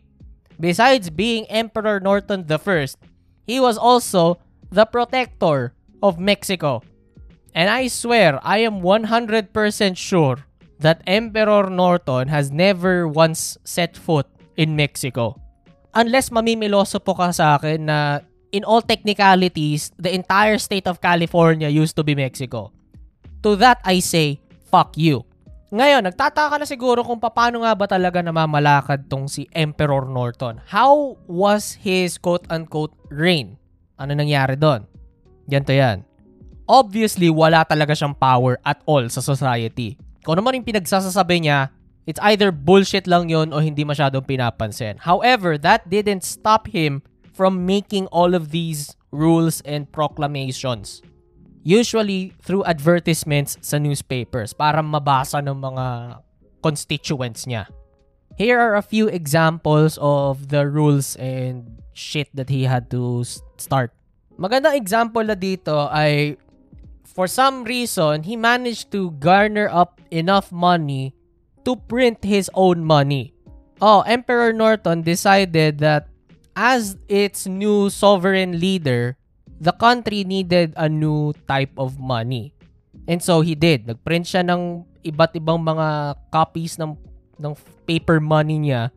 Besides 0.54 1.10
being 1.10 1.50
Emperor 1.50 1.98
Norton 1.98 2.46
I, 2.46 2.86
he 3.42 3.58
was 3.58 3.74
also 3.74 4.38
the 4.70 4.86
protector 4.86 5.74
of 5.98 6.22
Mexico. 6.22 6.86
And 7.50 7.66
I 7.70 7.90
swear, 7.90 8.38
I 8.42 8.62
am 8.62 8.86
100% 8.86 9.50
sure 9.98 10.46
that 10.78 11.02
Emperor 11.06 11.70
Norton 11.70 12.28
has 12.28 12.54
never 12.54 13.06
once 13.06 13.58
set 13.66 13.96
foot 13.98 14.26
in 14.56 14.74
Mexico. 14.78 15.38
Unless 15.94 16.34
mamimiloso 16.34 16.98
po 16.98 17.14
ka 17.14 17.30
sa 17.30 17.54
akin 17.58 17.86
na 17.86 18.18
in 18.54 18.62
all 18.62 18.82
technicalities, 18.82 19.90
the 19.98 20.14
entire 20.14 20.58
state 20.58 20.86
of 20.86 21.02
California 21.02 21.70
used 21.70 21.94
to 21.98 22.02
be 22.06 22.14
Mexico. 22.14 22.70
To 23.42 23.54
that 23.58 23.82
I 23.82 23.98
say, 23.98 24.42
fuck 24.70 24.94
you. 24.98 25.26
Ngayon, 25.74 26.06
nagtataka 26.06 26.54
na 26.54 26.66
siguro 26.70 27.02
kung 27.02 27.18
paano 27.18 27.66
nga 27.66 27.74
ba 27.74 27.90
talaga 27.90 28.22
namamalakad 28.22 29.10
tong 29.10 29.26
si 29.26 29.50
Emperor 29.50 30.06
Norton. 30.06 30.62
How 30.70 31.18
was 31.26 31.74
his 31.74 32.14
quote-unquote 32.14 32.94
reign? 33.10 33.58
Ano 33.98 34.14
nangyari 34.14 34.54
doon? 34.54 34.86
Ganito 35.50 35.74
yan. 35.74 36.06
Obviously, 36.70 37.26
wala 37.26 37.66
talaga 37.66 37.90
siyang 37.90 38.14
power 38.14 38.56
at 38.62 38.80
all 38.86 39.02
sa 39.10 39.18
society. 39.18 39.98
Kung 40.22 40.38
ano 40.38 40.46
man 40.46 40.56
yung 40.56 40.64
pinagsasasabi 40.64 41.42
niya, 41.42 41.74
it's 42.06 42.20
either 42.22 42.52
bullshit 42.52 43.06
lang 43.06 43.28
yon 43.28 43.52
o 43.52 43.58
hindi 43.60 43.84
masyadong 43.84 44.24
pinapansin. 44.24 45.00
However, 45.00 45.56
that 45.58 45.88
didn't 45.88 46.24
stop 46.24 46.68
him 46.68 47.02
from 47.32 47.66
making 47.66 48.06
all 48.08 48.34
of 48.34 48.52
these 48.52 48.96
rules 49.10 49.60
and 49.64 49.90
proclamations. 49.90 51.02
Usually 51.64 52.36
through 52.44 52.64
advertisements 52.68 53.56
sa 53.64 53.80
newspapers 53.80 54.52
para 54.52 54.84
mabasa 54.84 55.40
ng 55.40 55.56
mga 55.56 55.86
constituents 56.60 57.48
niya. 57.48 57.66
Here 58.36 58.58
are 58.60 58.76
a 58.76 58.84
few 58.84 59.08
examples 59.08 59.96
of 60.02 60.50
the 60.50 60.68
rules 60.68 61.16
and 61.16 61.80
shit 61.94 62.28
that 62.34 62.50
he 62.50 62.66
had 62.68 62.90
to 62.90 63.24
start. 63.56 63.94
Magandang 64.34 64.74
example 64.76 65.22
na 65.22 65.38
dito 65.38 65.88
ay 65.88 66.36
for 67.06 67.30
some 67.30 67.62
reason, 67.62 68.26
he 68.26 68.34
managed 68.34 68.90
to 68.90 69.14
garner 69.22 69.70
up 69.70 70.02
enough 70.10 70.50
money 70.50 71.14
to 71.64 71.76
print 71.88 72.22
his 72.22 72.50
own 72.54 72.84
money. 72.84 73.32
Oh, 73.80 74.00
Emperor 74.06 74.52
Norton 74.52 75.02
decided 75.02 75.78
that 75.80 76.08
as 76.54 76.96
its 77.10 77.46
new 77.46 77.90
sovereign 77.90 78.60
leader, 78.60 79.18
the 79.58 79.72
country 79.72 80.22
needed 80.24 80.72
a 80.76 80.88
new 80.88 81.34
type 81.48 81.72
of 81.76 81.98
money. 81.98 82.54
And 83.08 83.20
so 83.20 83.40
he 83.42 83.58
did. 83.58 83.84
Nagprint 83.90 84.24
siya 84.24 84.46
ng 84.46 84.86
iba't 85.04 85.36
ibang 85.36 85.60
mga 85.60 86.16
copies 86.32 86.80
ng 86.80 86.96
ng 87.36 87.52
paper 87.84 88.22
money 88.22 88.56
niya. 88.62 88.94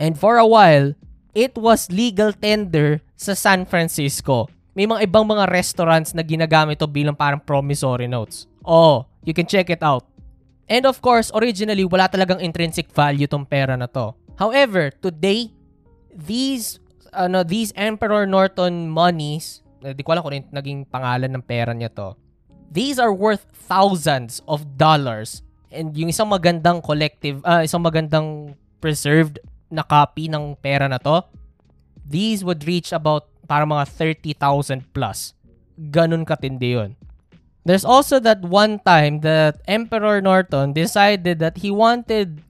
And 0.00 0.18
for 0.18 0.40
a 0.40 0.48
while, 0.48 0.96
it 1.36 1.54
was 1.54 1.86
legal 1.92 2.32
tender 2.34 3.04
sa 3.14 3.36
San 3.36 3.68
Francisco. 3.68 4.50
May 4.74 4.90
mga 4.90 5.06
ibang 5.06 5.28
mga 5.28 5.46
restaurants 5.46 6.10
na 6.16 6.26
ginagamit 6.26 6.82
to 6.82 6.90
bilang 6.90 7.14
parang 7.14 7.38
promissory 7.38 8.10
notes. 8.10 8.50
Oh, 8.66 9.06
you 9.22 9.30
can 9.30 9.46
check 9.46 9.70
it 9.70 9.84
out. 9.84 10.02
And 10.68 10.88
of 10.88 11.04
course, 11.04 11.28
originally, 11.36 11.84
wala 11.84 12.08
talagang 12.08 12.40
intrinsic 12.40 12.88
value 12.88 13.28
tong 13.28 13.44
pera 13.44 13.76
na 13.76 13.84
to. 13.92 14.16
However, 14.40 14.90
today, 14.90 15.52
these 16.10 16.80
ano, 17.14 17.44
these 17.46 17.70
Emperor 17.76 18.26
Norton 18.26 18.90
monies, 18.90 19.62
di 19.80 20.02
ko 20.02 20.16
alam 20.16 20.22
kung 20.24 20.34
ano 20.34 20.50
naging 20.50 20.88
pangalan 20.88 21.30
ng 21.30 21.44
pera 21.44 21.70
niya 21.76 21.92
to. 21.92 22.16
These 22.74 22.98
are 22.98 23.14
worth 23.14 23.46
thousands 23.54 24.42
of 24.50 24.80
dollars. 24.80 25.44
And 25.70 25.94
yung 25.94 26.10
isang 26.10 26.32
magandang 26.32 26.82
collective, 26.82 27.44
uh, 27.46 27.62
isang 27.62 27.84
magandang 27.84 28.58
preserved 28.82 29.38
na 29.70 29.86
copy 29.86 30.26
ng 30.26 30.58
pera 30.58 30.90
na 30.90 30.98
to, 30.98 31.22
these 32.02 32.42
would 32.42 32.66
reach 32.66 32.90
about 32.90 33.30
para 33.46 33.62
mga 33.62 33.86
30,000 33.86 34.90
plus. 34.90 35.36
Ganun 35.76 36.26
katindi 36.26 36.74
yun. 36.78 36.90
There's 37.64 37.84
also 37.84 38.20
that 38.20 38.44
one 38.44 38.78
time 38.84 39.24
that 39.24 39.64
Emperor 39.64 40.20
Norton 40.20 40.76
decided 40.76 41.40
that 41.40 41.64
he 41.64 41.72
wanted 41.72 42.44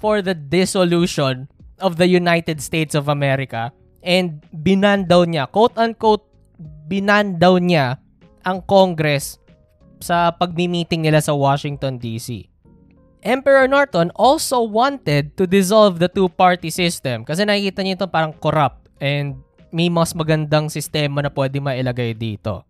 for 0.00 0.24
the 0.24 0.32
dissolution 0.32 1.52
of 1.84 2.00
the 2.00 2.08
United 2.08 2.64
States 2.64 2.96
of 2.96 3.12
America 3.12 3.76
and 4.00 4.40
binan 4.56 5.04
daw 5.04 5.28
niya, 5.28 5.52
quote-unquote, 5.52 6.24
binan 6.88 7.36
daw 7.36 7.60
niya 7.60 8.00
ang 8.40 8.64
Congress 8.64 9.36
sa 10.00 10.32
pagmi-meeting 10.32 11.04
nila 11.04 11.20
sa 11.20 11.36
Washington, 11.36 12.00
D.C. 12.00 12.48
Emperor 13.24 13.64
Norton 13.64 14.12
also 14.16 14.60
wanted 14.60 15.32
to 15.36 15.48
dissolve 15.48 15.96
the 16.00 16.08
two-party 16.08 16.68
system 16.68 17.24
kasi 17.24 17.44
nakikita 17.44 17.80
niya 17.80 17.96
ito 18.00 18.08
parang 18.08 18.36
corrupt 18.36 18.88
and 19.00 19.40
may 19.72 19.88
mas 19.88 20.12
magandang 20.12 20.68
sistema 20.68 21.24
na 21.24 21.32
pwede 21.32 21.56
mailagay 21.60 22.12
dito. 22.12 22.64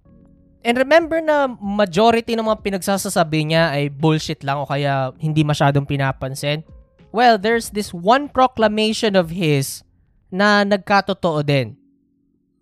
And 0.64 0.80
remember 0.80 1.20
na 1.20 1.44
majority 1.60 2.32
ng 2.32 2.48
mga 2.48 2.64
pinagsasasabi 2.64 3.52
niya 3.52 3.76
ay 3.76 3.92
bullshit 3.92 4.40
lang 4.40 4.64
o 4.64 4.64
kaya 4.64 5.12
hindi 5.20 5.44
masyadong 5.44 5.84
pinapansin? 5.84 6.64
Well, 7.12 7.36
there's 7.36 7.76
this 7.76 7.92
one 7.92 8.32
proclamation 8.32 9.12
of 9.12 9.28
his 9.28 9.84
na 10.32 10.64
nagkatotoo 10.64 11.44
din 11.44 11.76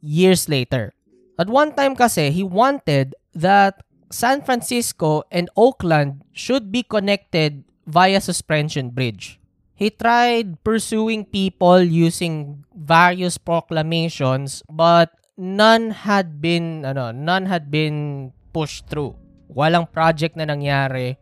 years 0.03 0.51
later. 0.51 0.91
At 1.39 1.47
one 1.47 1.73
time 1.73 1.95
kasi, 1.95 2.35
he 2.35 2.43
wanted 2.43 3.15
that 3.39 3.81
San 4.11 4.43
Francisco 4.43 5.25
and 5.33 5.49
Oakland 5.57 6.27
should 6.35 6.69
be 6.75 6.83
connected 6.83 7.65
via 7.87 8.21
suspension 8.21 8.91
bridge. 8.91 9.41
He 9.73 9.89
tried 9.89 10.61
pursuing 10.67 11.25
people 11.25 11.81
using 11.81 12.67
various 12.75 13.39
proclamations 13.39 14.61
but 14.69 15.11
none 15.37 15.91
had 15.91 16.41
been 16.41 16.85
ano, 16.85 17.11
none 17.13 17.47
had 17.47 17.71
been 17.71 18.31
pushed 18.53 18.89
through. 18.89 19.17
Walang 19.53 19.91
project 19.93 20.37
na 20.37 20.49
nangyari 20.49 21.17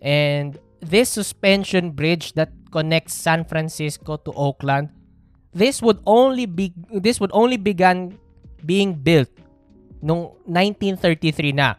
and 0.00 0.56
this 0.80 1.08
suspension 1.12 1.92
bridge 1.92 2.32
that 2.32 2.52
connects 2.72 3.12
San 3.12 3.44
Francisco 3.44 4.16
to 4.16 4.32
Oakland 4.32 4.88
this 5.54 5.80
would 5.80 6.02
only 6.04 6.44
be 6.44 6.74
this 6.90 7.22
would 7.22 7.30
only 7.32 7.56
began 7.56 8.18
being 8.66 8.92
built 8.92 9.30
nung 10.02 10.34
1933 10.50 11.54
na. 11.54 11.78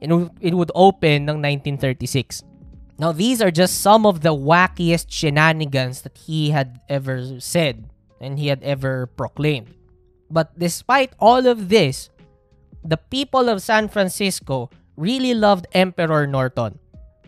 It, 0.00 0.56
would 0.56 0.72
open 0.74 1.28
ng 1.28 1.44
1936. 1.44 2.42
Now, 2.96 3.12
these 3.12 3.44
are 3.44 3.52
just 3.52 3.84
some 3.84 4.08
of 4.08 4.24
the 4.24 4.32
wackiest 4.32 5.12
shenanigans 5.12 6.00
that 6.02 6.16
he 6.16 6.56
had 6.56 6.80
ever 6.88 7.38
said 7.38 7.92
and 8.18 8.40
he 8.40 8.48
had 8.48 8.64
ever 8.64 9.12
proclaimed. 9.12 9.76
But 10.30 10.54
despite 10.54 11.12
all 11.18 11.44
of 11.50 11.68
this, 11.68 12.08
the 12.86 12.96
people 12.96 13.50
of 13.50 13.60
San 13.60 13.90
Francisco 13.90 14.70
really 14.94 15.34
loved 15.34 15.66
Emperor 15.74 16.24
Norton. 16.26 16.78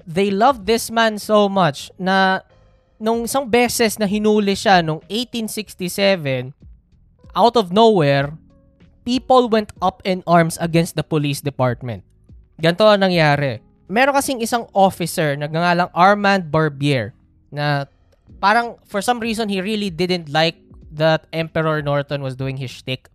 They 0.07 0.31
loved 0.31 0.67
this 0.67 0.91
man 0.91 1.19
so 1.19 1.51
much 1.51 1.91
na 1.99 2.47
nung 3.03 3.27
isang 3.27 3.51
beses 3.51 3.99
na 3.99 4.07
hinuli 4.07 4.55
siya 4.55 4.79
nung 4.79 5.03
1867, 5.11 6.55
out 7.35 7.55
of 7.59 7.75
nowhere, 7.75 8.31
people 9.03 9.51
went 9.51 9.75
up 9.83 9.99
in 10.07 10.23
arms 10.27 10.55
against 10.63 10.95
the 10.95 11.03
police 11.03 11.43
department. 11.43 12.07
Ganito 12.63 12.87
ang 12.87 13.03
nangyari. 13.03 13.59
Meron 13.91 14.15
kasing 14.15 14.39
isang 14.39 14.71
officer 14.71 15.35
na 15.35 15.51
gangalang 15.51 15.91
Armand 15.91 16.47
Barbier 16.49 17.11
na 17.51 17.85
parang 18.39 18.79
for 18.87 19.03
some 19.03 19.19
reason 19.19 19.51
he 19.51 19.59
really 19.59 19.91
didn't 19.91 20.31
like 20.31 20.57
that 20.93 21.27
Emperor 21.33 21.81
Norton 21.81 22.21
was 22.21 22.37
doing 22.37 22.57
his 22.61 22.71
shtick 22.71 23.09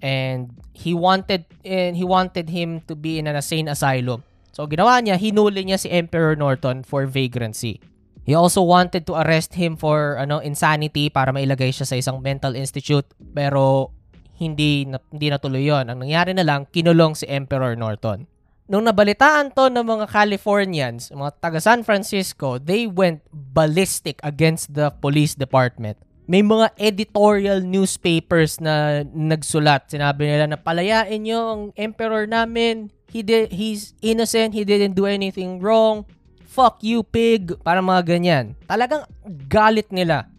and 0.00 0.56
he 0.72 0.96
wanted 0.96 1.44
and 1.64 1.96
he 1.96 2.04
wanted 2.04 2.48
him 2.48 2.80
to 2.88 2.96
be 2.96 3.20
in 3.20 3.28
an 3.28 3.36
insane 3.36 3.68
asylum. 3.68 4.24
So 4.50 4.66
ginawa 4.66 5.04
niya, 5.04 5.20
hinuli 5.20 5.68
niya 5.68 5.78
si 5.78 5.92
Emperor 5.92 6.34
Norton 6.34 6.82
for 6.82 7.04
vagrancy. 7.04 7.80
He 8.24 8.36
also 8.36 8.64
wanted 8.64 9.04
to 9.08 9.16
arrest 9.16 9.56
him 9.56 9.76
for 9.76 10.16
ano 10.16 10.40
insanity 10.40 11.08
para 11.08 11.32
mailagay 11.32 11.72
siya 11.72 11.88
sa 11.88 11.96
isang 11.96 12.20
mental 12.20 12.56
institute 12.56 13.06
pero 13.36 13.92
hindi 14.40 14.88
na, 14.88 14.96
hindi 15.12 15.28
natuloy 15.28 15.68
'yon. 15.68 15.92
Ang 15.92 16.08
nangyari 16.08 16.32
na 16.32 16.44
lang, 16.44 16.64
kinulong 16.72 17.12
si 17.12 17.28
Emperor 17.28 17.76
Norton. 17.76 18.24
Nung 18.70 18.86
nabalitaan 18.86 19.52
to 19.52 19.66
ng 19.66 19.82
mga 19.82 20.06
Californians, 20.08 21.10
mga 21.10 21.42
taga 21.42 21.58
San 21.58 21.82
Francisco, 21.82 22.56
they 22.56 22.86
went 22.86 23.20
ballistic 23.34 24.22
against 24.22 24.72
the 24.72 24.94
police 25.02 25.34
department. 25.34 25.98
May 26.30 26.46
mga 26.46 26.70
editorial 26.78 27.58
newspapers 27.58 28.62
na 28.62 29.02
nagsulat. 29.02 29.90
Sinabi 29.90 30.30
nila 30.30 30.46
na 30.46 30.54
palayain 30.54 31.18
nyo 31.26 31.40
ang 31.50 31.62
emperor 31.74 32.30
namin. 32.30 32.86
He 33.10 33.26
did, 33.26 33.50
he's 33.50 33.98
innocent. 33.98 34.54
He 34.54 34.62
didn't 34.62 34.94
do 34.94 35.10
anything 35.10 35.58
wrong. 35.58 36.06
Fuck 36.46 36.86
you, 36.86 37.02
pig. 37.02 37.58
Para 37.66 37.82
mga 37.82 38.06
ganyan. 38.06 38.54
Talagang 38.70 39.10
galit 39.50 39.90
nila. 39.90 40.30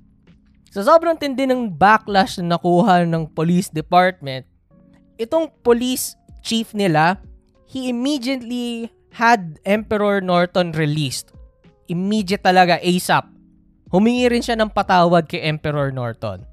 Sa 0.72 0.80
sobrang 0.80 1.20
tindi 1.20 1.44
ng 1.44 1.68
backlash 1.68 2.40
na 2.40 2.56
nakuha 2.56 3.04
ng 3.04 3.28
police 3.28 3.68
department, 3.68 4.48
itong 5.20 5.52
police 5.60 6.16
chief 6.40 6.72
nila, 6.72 7.20
he 7.68 7.92
immediately 7.92 8.88
had 9.12 9.60
Emperor 9.68 10.24
Norton 10.24 10.72
released. 10.72 11.36
Immediate 11.92 12.48
talaga, 12.48 12.80
ASAP. 12.80 13.31
Humingi 13.92 14.32
rin 14.32 14.40
siya 14.40 14.56
ng 14.56 14.72
patawad 14.72 15.28
kay 15.28 15.44
Emperor 15.44 15.92
Norton. 15.92 16.48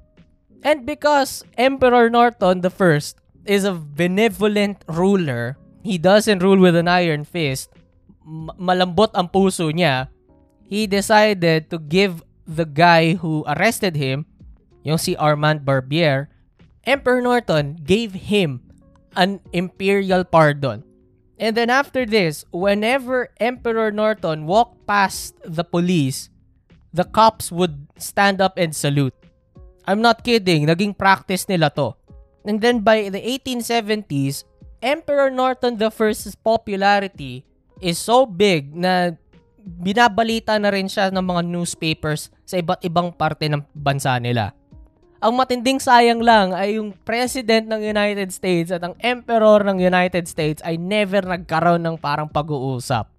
And 0.59 0.83
because 0.83 1.47
Emperor 1.55 2.11
Norton 2.11 2.59
the 2.59 2.69
first 2.69 3.15
is 3.47 3.63
a 3.63 3.71
benevolent 3.71 4.83
ruler, 4.91 5.55
he 5.79 5.95
doesn't 5.95 6.43
rule 6.43 6.59
with 6.59 6.75
an 6.75 6.91
iron 6.91 7.23
fist, 7.23 7.71
malambot 8.59 9.15
ang 9.15 9.31
puso 9.31 9.71
niya, 9.71 10.11
he 10.67 10.83
decided 10.83 11.71
to 11.71 11.79
give 11.79 12.21
the 12.43 12.67
guy 12.67 13.15
who 13.15 13.47
arrested 13.47 13.95
him, 13.95 14.27
yung 14.83 14.99
si 14.99 15.15
Armand 15.15 15.63
Barbier, 15.63 16.27
Emperor 16.83 17.23
Norton 17.23 17.79
gave 17.87 18.27
him 18.27 18.59
an 19.15 19.39
imperial 19.55 20.27
pardon. 20.27 20.83
And 21.39 21.55
then 21.55 21.71
after 21.71 22.05
this, 22.05 22.43
whenever 22.51 23.31
Emperor 23.39 23.95
Norton 23.95 24.43
walked 24.43 24.83
past 24.83 25.39
the 25.47 25.63
police, 25.63 26.27
the 26.93 27.05
cops 27.05 27.51
would 27.53 27.87
stand 27.97 28.41
up 28.41 28.57
and 28.57 28.73
salute. 28.73 29.15
I'm 29.85 30.01
not 30.01 30.21
kidding, 30.21 30.69
naging 30.69 30.97
practice 30.97 31.49
nila 31.49 31.73
to. 31.73 31.97
And 32.45 32.61
then 32.61 32.81
by 32.85 33.09
the 33.09 33.21
1870s, 33.21 34.45
Emperor 34.79 35.27
Norton 35.27 35.75
I's 35.75 36.37
popularity 36.39 37.43
is 37.83 37.99
so 37.99 38.23
big 38.23 38.71
na 38.71 39.11
binabalita 39.59 40.55
na 40.55 40.71
rin 40.71 40.87
siya 40.87 41.11
ng 41.11 41.21
mga 41.21 41.41
newspapers 41.45 42.31
sa 42.47 42.57
iba't 42.57 42.81
ibang 42.87 43.11
parte 43.11 43.45
ng 43.51 43.61
bansa 43.75 44.15
nila. 44.17 44.55
Ang 45.19 45.35
matinding 45.35 45.83
sayang 45.83 46.23
lang 46.23 46.55
ay 46.55 46.79
yung 46.79 46.95
President 47.03 47.67
ng 47.67 47.83
United 47.83 48.31
States 48.31 48.71
at 48.71 48.79
ang 48.79 48.95
Emperor 49.03 49.67
ng 49.67 49.83
United 49.83 50.31
States 50.31 50.63
ay 50.63 50.79
never 50.79 51.19
nagkaroon 51.19 51.83
ng 51.83 51.99
parang 51.99 52.31
pag-uusap. 52.31 53.18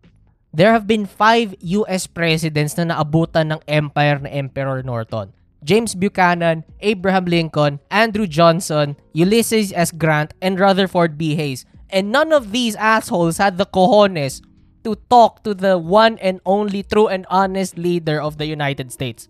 There 0.50 0.72
have 0.72 0.86
been 0.86 1.06
five 1.06 1.54
US 1.62 2.10
presidents 2.10 2.74
na 2.74 2.90
naabutan 2.90 3.54
ng 3.54 3.62
empire 3.70 4.18
na 4.18 4.30
Emperor 4.34 4.82
Norton. 4.82 5.30
James 5.62 5.94
Buchanan, 5.94 6.64
Abraham 6.80 7.26
Lincoln, 7.26 7.78
Andrew 7.90 8.26
Johnson, 8.26 8.96
Ulysses 9.12 9.72
S. 9.76 9.92
Grant, 9.92 10.34
and 10.42 10.58
Rutherford 10.58 11.14
B. 11.14 11.36
Hayes. 11.36 11.68
And 11.90 12.10
none 12.10 12.32
of 12.32 12.50
these 12.50 12.74
assholes 12.76 13.38
had 13.38 13.58
the 13.58 13.66
cojones 13.66 14.42
to 14.82 14.96
talk 15.10 15.44
to 15.44 15.54
the 15.54 15.76
one 15.76 16.18
and 16.18 16.40
only 16.46 16.82
true 16.82 17.06
and 17.06 17.26
honest 17.28 17.76
leader 17.76 18.20
of 18.20 18.38
the 18.38 18.46
United 18.46 18.90
States. 18.90 19.28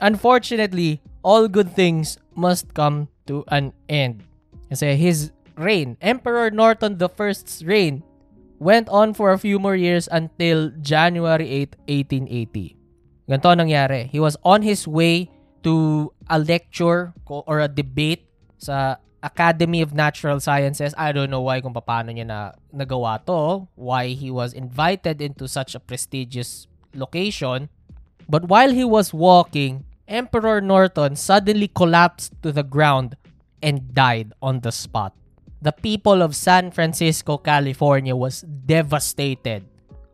Unfortunately, 0.00 1.02
all 1.22 1.46
good 1.46 1.74
things 1.76 2.18
must 2.34 2.74
come 2.74 3.08
to 3.26 3.44
an 3.48 3.72
end. 3.88 4.24
Kasi 4.70 4.96
his 4.96 5.30
reign, 5.56 5.96
Emperor 6.00 6.50
Norton 6.50 6.98
I's 6.98 7.62
reign, 7.64 8.02
went 8.58 8.88
on 8.88 9.14
for 9.14 9.32
a 9.32 9.38
few 9.38 9.58
more 9.58 9.76
years 9.76 10.08
until 10.10 10.70
January 10.80 11.48
8, 11.48 11.76
1880. 11.88 12.76
Ganito 13.28 13.50
nangyari. 13.56 14.08
He 14.08 14.20
was 14.20 14.36
on 14.44 14.62
his 14.62 14.86
way 14.86 15.30
to 15.62 16.12
a 16.30 16.38
lecture 16.38 17.12
or 17.26 17.60
a 17.60 17.68
debate 17.68 18.24
sa 18.58 18.96
Academy 19.22 19.82
of 19.82 19.92
Natural 19.92 20.38
Sciences. 20.38 20.94
I 20.96 21.10
don't 21.10 21.30
know 21.30 21.42
why 21.42 21.60
kung 21.60 21.74
paano 21.74 22.14
niya 22.14 22.26
na 22.26 22.54
nagawa 22.70 23.18
to, 23.26 23.66
why 23.74 24.14
he 24.14 24.30
was 24.30 24.54
invited 24.54 25.18
into 25.20 25.50
such 25.50 25.74
a 25.74 25.82
prestigious 25.82 26.70
location. 26.94 27.68
But 28.30 28.46
while 28.46 28.70
he 28.70 28.86
was 28.86 29.10
walking, 29.10 29.84
Emperor 30.06 30.62
Norton 30.62 31.18
suddenly 31.18 31.66
collapsed 31.66 32.30
to 32.46 32.54
the 32.54 32.62
ground 32.62 33.18
and 33.58 33.90
died 33.90 34.30
on 34.38 34.62
the 34.62 34.70
spot. 34.70 35.14
The 35.60 35.72
people 35.72 36.20
of 36.20 36.36
San 36.36 36.70
Francisco, 36.70 37.38
California 37.38 38.14
was 38.14 38.44
devastated 38.44 39.64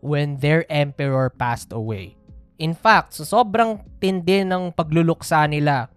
when 0.01 0.39
their 0.39 0.67
emperor 0.71 1.31
passed 1.31 1.73
away. 1.75 2.17
In 2.63 2.75
fact, 2.79 3.19
sa 3.19 3.27
sobrang 3.27 3.83
tindi 3.99 4.47
ng 4.47 4.71
pagluluksa 4.71 5.51
nila, 5.51 5.91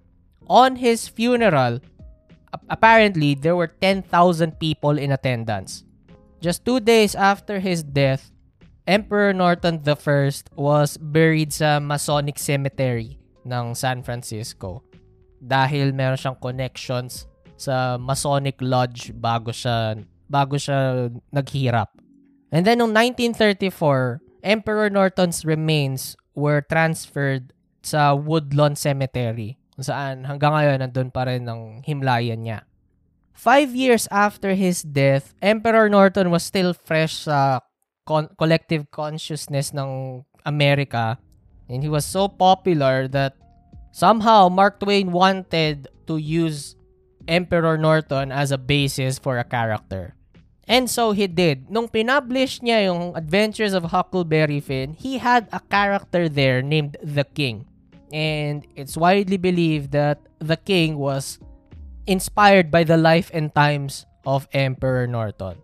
on 0.49 0.77
his 0.81 1.05
funeral, 1.05 1.77
apparently 2.69 3.38
there 3.38 3.55
were 3.55 3.69
10,000 3.69 4.10
people 4.58 4.97
in 4.97 5.13
attendance. 5.13 5.86
Just 6.41 6.65
two 6.65 6.81
days 6.81 7.13
after 7.13 7.62
his 7.62 7.86
death, 7.86 8.34
Emperor 8.86 9.34
Norton 9.34 9.81
I 9.81 10.29
was 10.53 10.97
buried 10.97 11.53
sa 11.53 11.81
Masonic 11.81 12.38
Cemetery 12.38 13.17
ng 13.41 13.73
San 13.73 14.05
Francisco 14.05 14.86
dahil 15.41 15.93
meron 15.93 16.17
siyang 16.17 16.38
connections 16.38 17.25
sa 17.56 17.96
Masonic 18.00 18.60
Lodge 18.60 19.15
bago 19.15 19.52
siya 19.52 20.00
bago 20.28 20.60
siya 20.60 21.12
naghirap. 21.32 21.91
And 22.52 22.63
then 22.63 22.80
noong 22.80 22.96
1934, 22.96 24.22
Emperor 24.46 24.88
Norton's 24.89 25.44
remains 25.44 26.15
were 26.36 26.62
transferred 26.62 27.52
sa 27.82 28.13
Woodlawn 28.15 28.76
Cemetery 28.78 29.58
saan 29.80 30.24
hanggang 30.24 30.56
ngayon 30.56 30.78
nandun 30.80 31.12
pa 31.12 31.28
rin 31.28 31.44
ang 31.48 31.84
himlayan 31.84 32.48
niya. 32.48 32.63
Five 33.36 33.76
years 33.76 34.08
after 34.08 34.56
his 34.56 34.80
death, 34.80 35.36
Emperor 35.44 35.91
Norton 35.91 36.32
was 36.32 36.48
still 36.48 36.72
fresh 36.72 37.28
sa 37.28 37.60
con- 38.08 38.32
collective 38.39 38.88
consciousness 38.96 39.76
ng 39.76 40.24
America 40.48 41.20
and 41.68 41.84
he 41.84 41.91
was 41.91 42.08
so 42.08 42.32
popular 42.32 43.12
that 43.12 43.36
somehow 43.91 44.48
Mark 44.48 44.80
Twain 44.80 45.12
wanted 45.12 45.91
to 46.08 46.15
use 46.15 46.80
Emperor 47.27 47.77
Norton 47.77 48.31
as 48.31 48.51
a 48.51 48.57
basis 48.57 49.19
for 49.19 49.38
a 49.38 49.43
character. 49.43 50.15
And 50.67 50.89
so 50.89 51.13
he 51.13 51.27
did. 51.27 51.69
Nung 51.69 51.89
pinublish 51.89 52.61
niya 52.61 52.89
yung 52.89 53.13
Adventures 53.13 53.73
of 53.73 53.93
Huckleberry 53.93 54.59
Finn, 54.59 54.97
he 54.97 55.21
had 55.21 55.45
a 55.53 55.61
character 55.61 56.27
there 56.27 56.61
named 56.65 56.97
The 57.05 57.23
King. 57.23 57.69
And 58.09 58.65
it's 58.73 58.97
widely 58.97 59.38
believed 59.38 59.93
that 59.93 60.25
The 60.41 60.57
King 60.57 60.97
was 60.97 61.38
inspired 62.07 62.69
by 62.69 62.83
the 62.83 62.97
life 62.97 63.29
and 63.33 63.53
times 63.53 64.05
of 64.25 64.49
Emperor 64.53 65.05
Norton. 65.05 65.61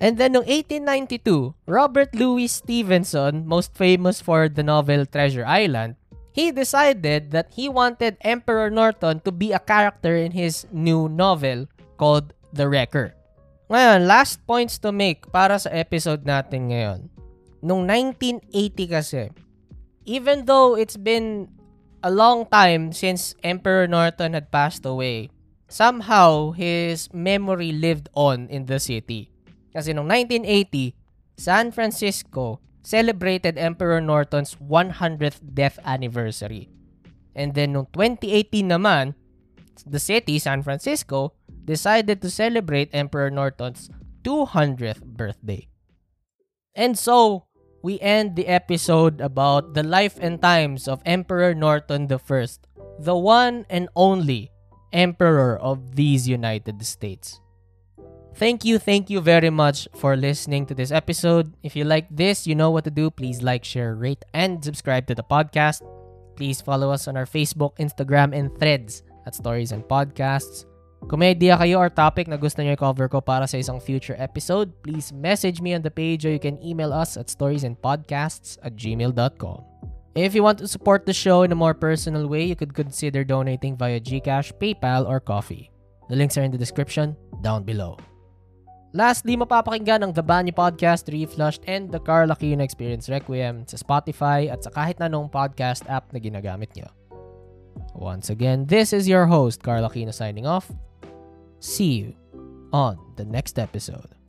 And 0.00 0.16
then 0.16 0.32
noong 0.32 0.48
1892, 0.48 1.54
Robert 1.66 2.14
Louis 2.16 2.48
Stevenson, 2.48 3.44
most 3.44 3.76
famous 3.76 4.22
for 4.24 4.48
the 4.48 4.64
novel 4.64 5.04
Treasure 5.04 5.44
Island, 5.44 5.99
he 6.30 6.50
decided 6.54 7.30
that 7.30 7.50
he 7.54 7.68
wanted 7.68 8.16
Emperor 8.22 8.70
Norton 8.70 9.20
to 9.26 9.32
be 9.32 9.52
a 9.52 9.62
character 9.62 10.14
in 10.14 10.32
his 10.32 10.66
new 10.70 11.08
novel 11.08 11.66
called 11.98 12.32
The 12.52 12.68
Wrecker. 12.68 13.14
Ngayon, 13.70 14.06
last 14.06 14.42
points 14.46 14.82
to 14.82 14.90
make 14.90 15.30
para 15.30 15.58
sa 15.58 15.70
episode 15.70 16.26
natin 16.26 16.74
ngayon. 16.74 17.00
Noong 17.62 17.86
1980 17.86 18.90
kasi, 18.90 19.24
even 20.02 20.42
though 20.46 20.74
it's 20.74 20.98
been 20.98 21.46
a 22.02 22.10
long 22.10 22.48
time 22.50 22.90
since 22.90 23.36
Emperor 23.46 23.86
Norton 23.86 24.34
had 24.34 24.50
passed 24.50 24.82
away, 24.82 25.30
somehow 25.70 26.50
his 26.50 27.06
memory 27.14 27.70
lived 27.70 28.10
on 28.16 28.50
in 28.50 28.66
the 28.66 28.82
city. 28.82 29.30
Kasi 29.70 29.94
noong 29.94 30.10
1980, 30.10 30.98
San 31.38 31.70
Francisco 31.70 32.58
celebrated 32.82 33.58
Emperor 33.58 34.00
Norton's 34.00 34.56
100th 34.56 35.40
death 35.54 35.78
anniversary. 35.84 36.68
And 37.34 37.54
then 37.54 37.74
noong 37.74 37.92
2018 37.92 38.68
naman, 38.68 39.14
the 39.86 40.00
city, 40.00 40.38
San 40.38 40.62
Francisco, 40.62 41.32
decided 41.64 42.20
to 42.20 42.30
celebrate 42.30 42.90
Emperor 42.92 43.30
Norton's 43.30 43.88
200th 44.24 45.02
birthday. 45.04 45.68
And 46.74 46.98
so, 46.98 47.46
we 47.82 47.98
end 48.00 48.36
the 48.36 48.46
episode 48.46 49.20
about 49.20 49.72
the 49.72 49.82
life 49.82 50.18
and 50.20 50.40
times 50.40 50.86
of 50.86 51.00
Emperor 51.06 51.54
Norton 51.54 52.08
I, 52.10 52.46
the 52.98 53.16
one 53.16 53.64
and 53.70 53.88
only 53.96 54.52
Emperor 54.92 55.56
of 55.56 55.96
these 55.96 56.28
United 56.28 56.84
States. 56.84 57.40
Thank 58.34 58.64
you, 58.64 58.78
thank 58.78 59.10
you 59.10 59.20
very 59.20 59.50
much 59.50 59.88
for 59.96 60.16
listening 60.16 60.64
to 60.66 60.74
this 60.74 60.90
episode. 60.90 61.52
If 61.62 61.76
you 61.76 61.84
like 61.84 62.06
this, 62.10 62.46
you 62.46 62.54
know 62.54 62.70
what 62.70 62.84
to 62.84 62.90
do. 62.90 63.10
Please 63.10 63.42
like, 63.42 63.64
share, 63.64 63.94
rate, 63.94 64.24
and 64.32 64.64
subscribe 64.64 65.06
to 65.08 65.14
the 65.14 65.24
podcast. 65.24 65.82
Please 66.36 66.60
follow 66.60 66.90
us 66.90 67.06
on 67.08 67.16
our 67.16 67.26
Facebook, 67.26 67.76
Instagram, 67.76 68.34
and 68.34 68.48
threads 68.58 69.02
at 69.26 69.34
Stories 69.34 69.72
and 69.72 69.84
Podcasts. 69.84 70.64
Kung 71.08 71.20
may 71.20 71.32
idea 71.32 71.56
kayo 71.56 71.80
or 71.80 71.88
topic 71.88 72.28
na 72.28 72.36
gusto 72.36 72.60
nyo 72.60 72.76
i-cover 72.76 73.08
ko 73.08 73.20
para 73.24 73.48
sa 73.48 73.56
isang 73.56 73.80
future 73.80 74.16
episode, 74.20 74.68
please 74.84 75.12
message 75.16 75.60
me 75.60 75.72
on 75.72 75.80
the 75.80 75.90
page 75.92 76.28
or 76.28 76.32
you 76.32 76.40
can 76.40 76.60
email 76.60 76.92
us 76.92 77.16
at 77.16 77.32
storiesandpodcasts 77.32 78.60
at 78.60 78.76
gmail.com. 78.76 79.64
If 80.14 80.34
you 80.34 80.42
want 80.42 80.58
to 80.60 80.68
support 80.68 81.06
the 81.06 81.16
show 81.16 81.42
in 81.42 81.52
a 81.52 81.58
more 81.58 81.72
personal 81.72 82.28
way, 82.28 82.44
you 82.44 82.56
could 82.56 82.74
consider 82.74 83.24
donating 83.24 83.76
via 83.76 84.00
Gcash, 84.00 84.52
PayPal, 84.60 85.08
or 85.08 85.20
Coffee. 85.20 85.70
The 86.10 86.16
links 86.16 86.36
are 86.36 86.42
in 86.42 86.50
the 86.50 86.58
description 86.58 87.16
down 87.40 87.62
below. 87.64 87.96
Lastly, 88.90 89.38
mapapakinggan 89.38 90.02
ang 90.02 90.10
The 90.10 90.26
Banyo 90.26 90.50
Podcast, 90.50 91.06
Reflushed, 91.14 91.62
and 91.70 91.94
The 91.94 92.02
Carl 92.02 92.34
Aquino 92.34 92.58
Experience 92.58 93.06
Requiem 93.06 93.62
sa 93.70 93.78
Spotify 93.78 94.50
at 94.50 94.66
sa 94.66 94.70
kahit 94.74 94.98
anong 94.98 95.30
podcast 95.30 95.86
app 95.86 96.10
na 96.10 96.18
ginagamit 96.18 96.74
nyo. 96.74 96.90
Once 97.94 98.34
again, 98.34 98.66
this 98.66 98.90
is 98.90 99.06
your 99.06 99.30
host, 99.30 99.62
Carl 99.62 99.86
Aquino 99.86 100.10
signing 100.10 100.42
off. 100.42 100.66
See 101.62 102.02
you 102.02 102.18
on 102.74 102.98
the 103.14 103.26
next 103.26 103.62
episode. 103.62 104.19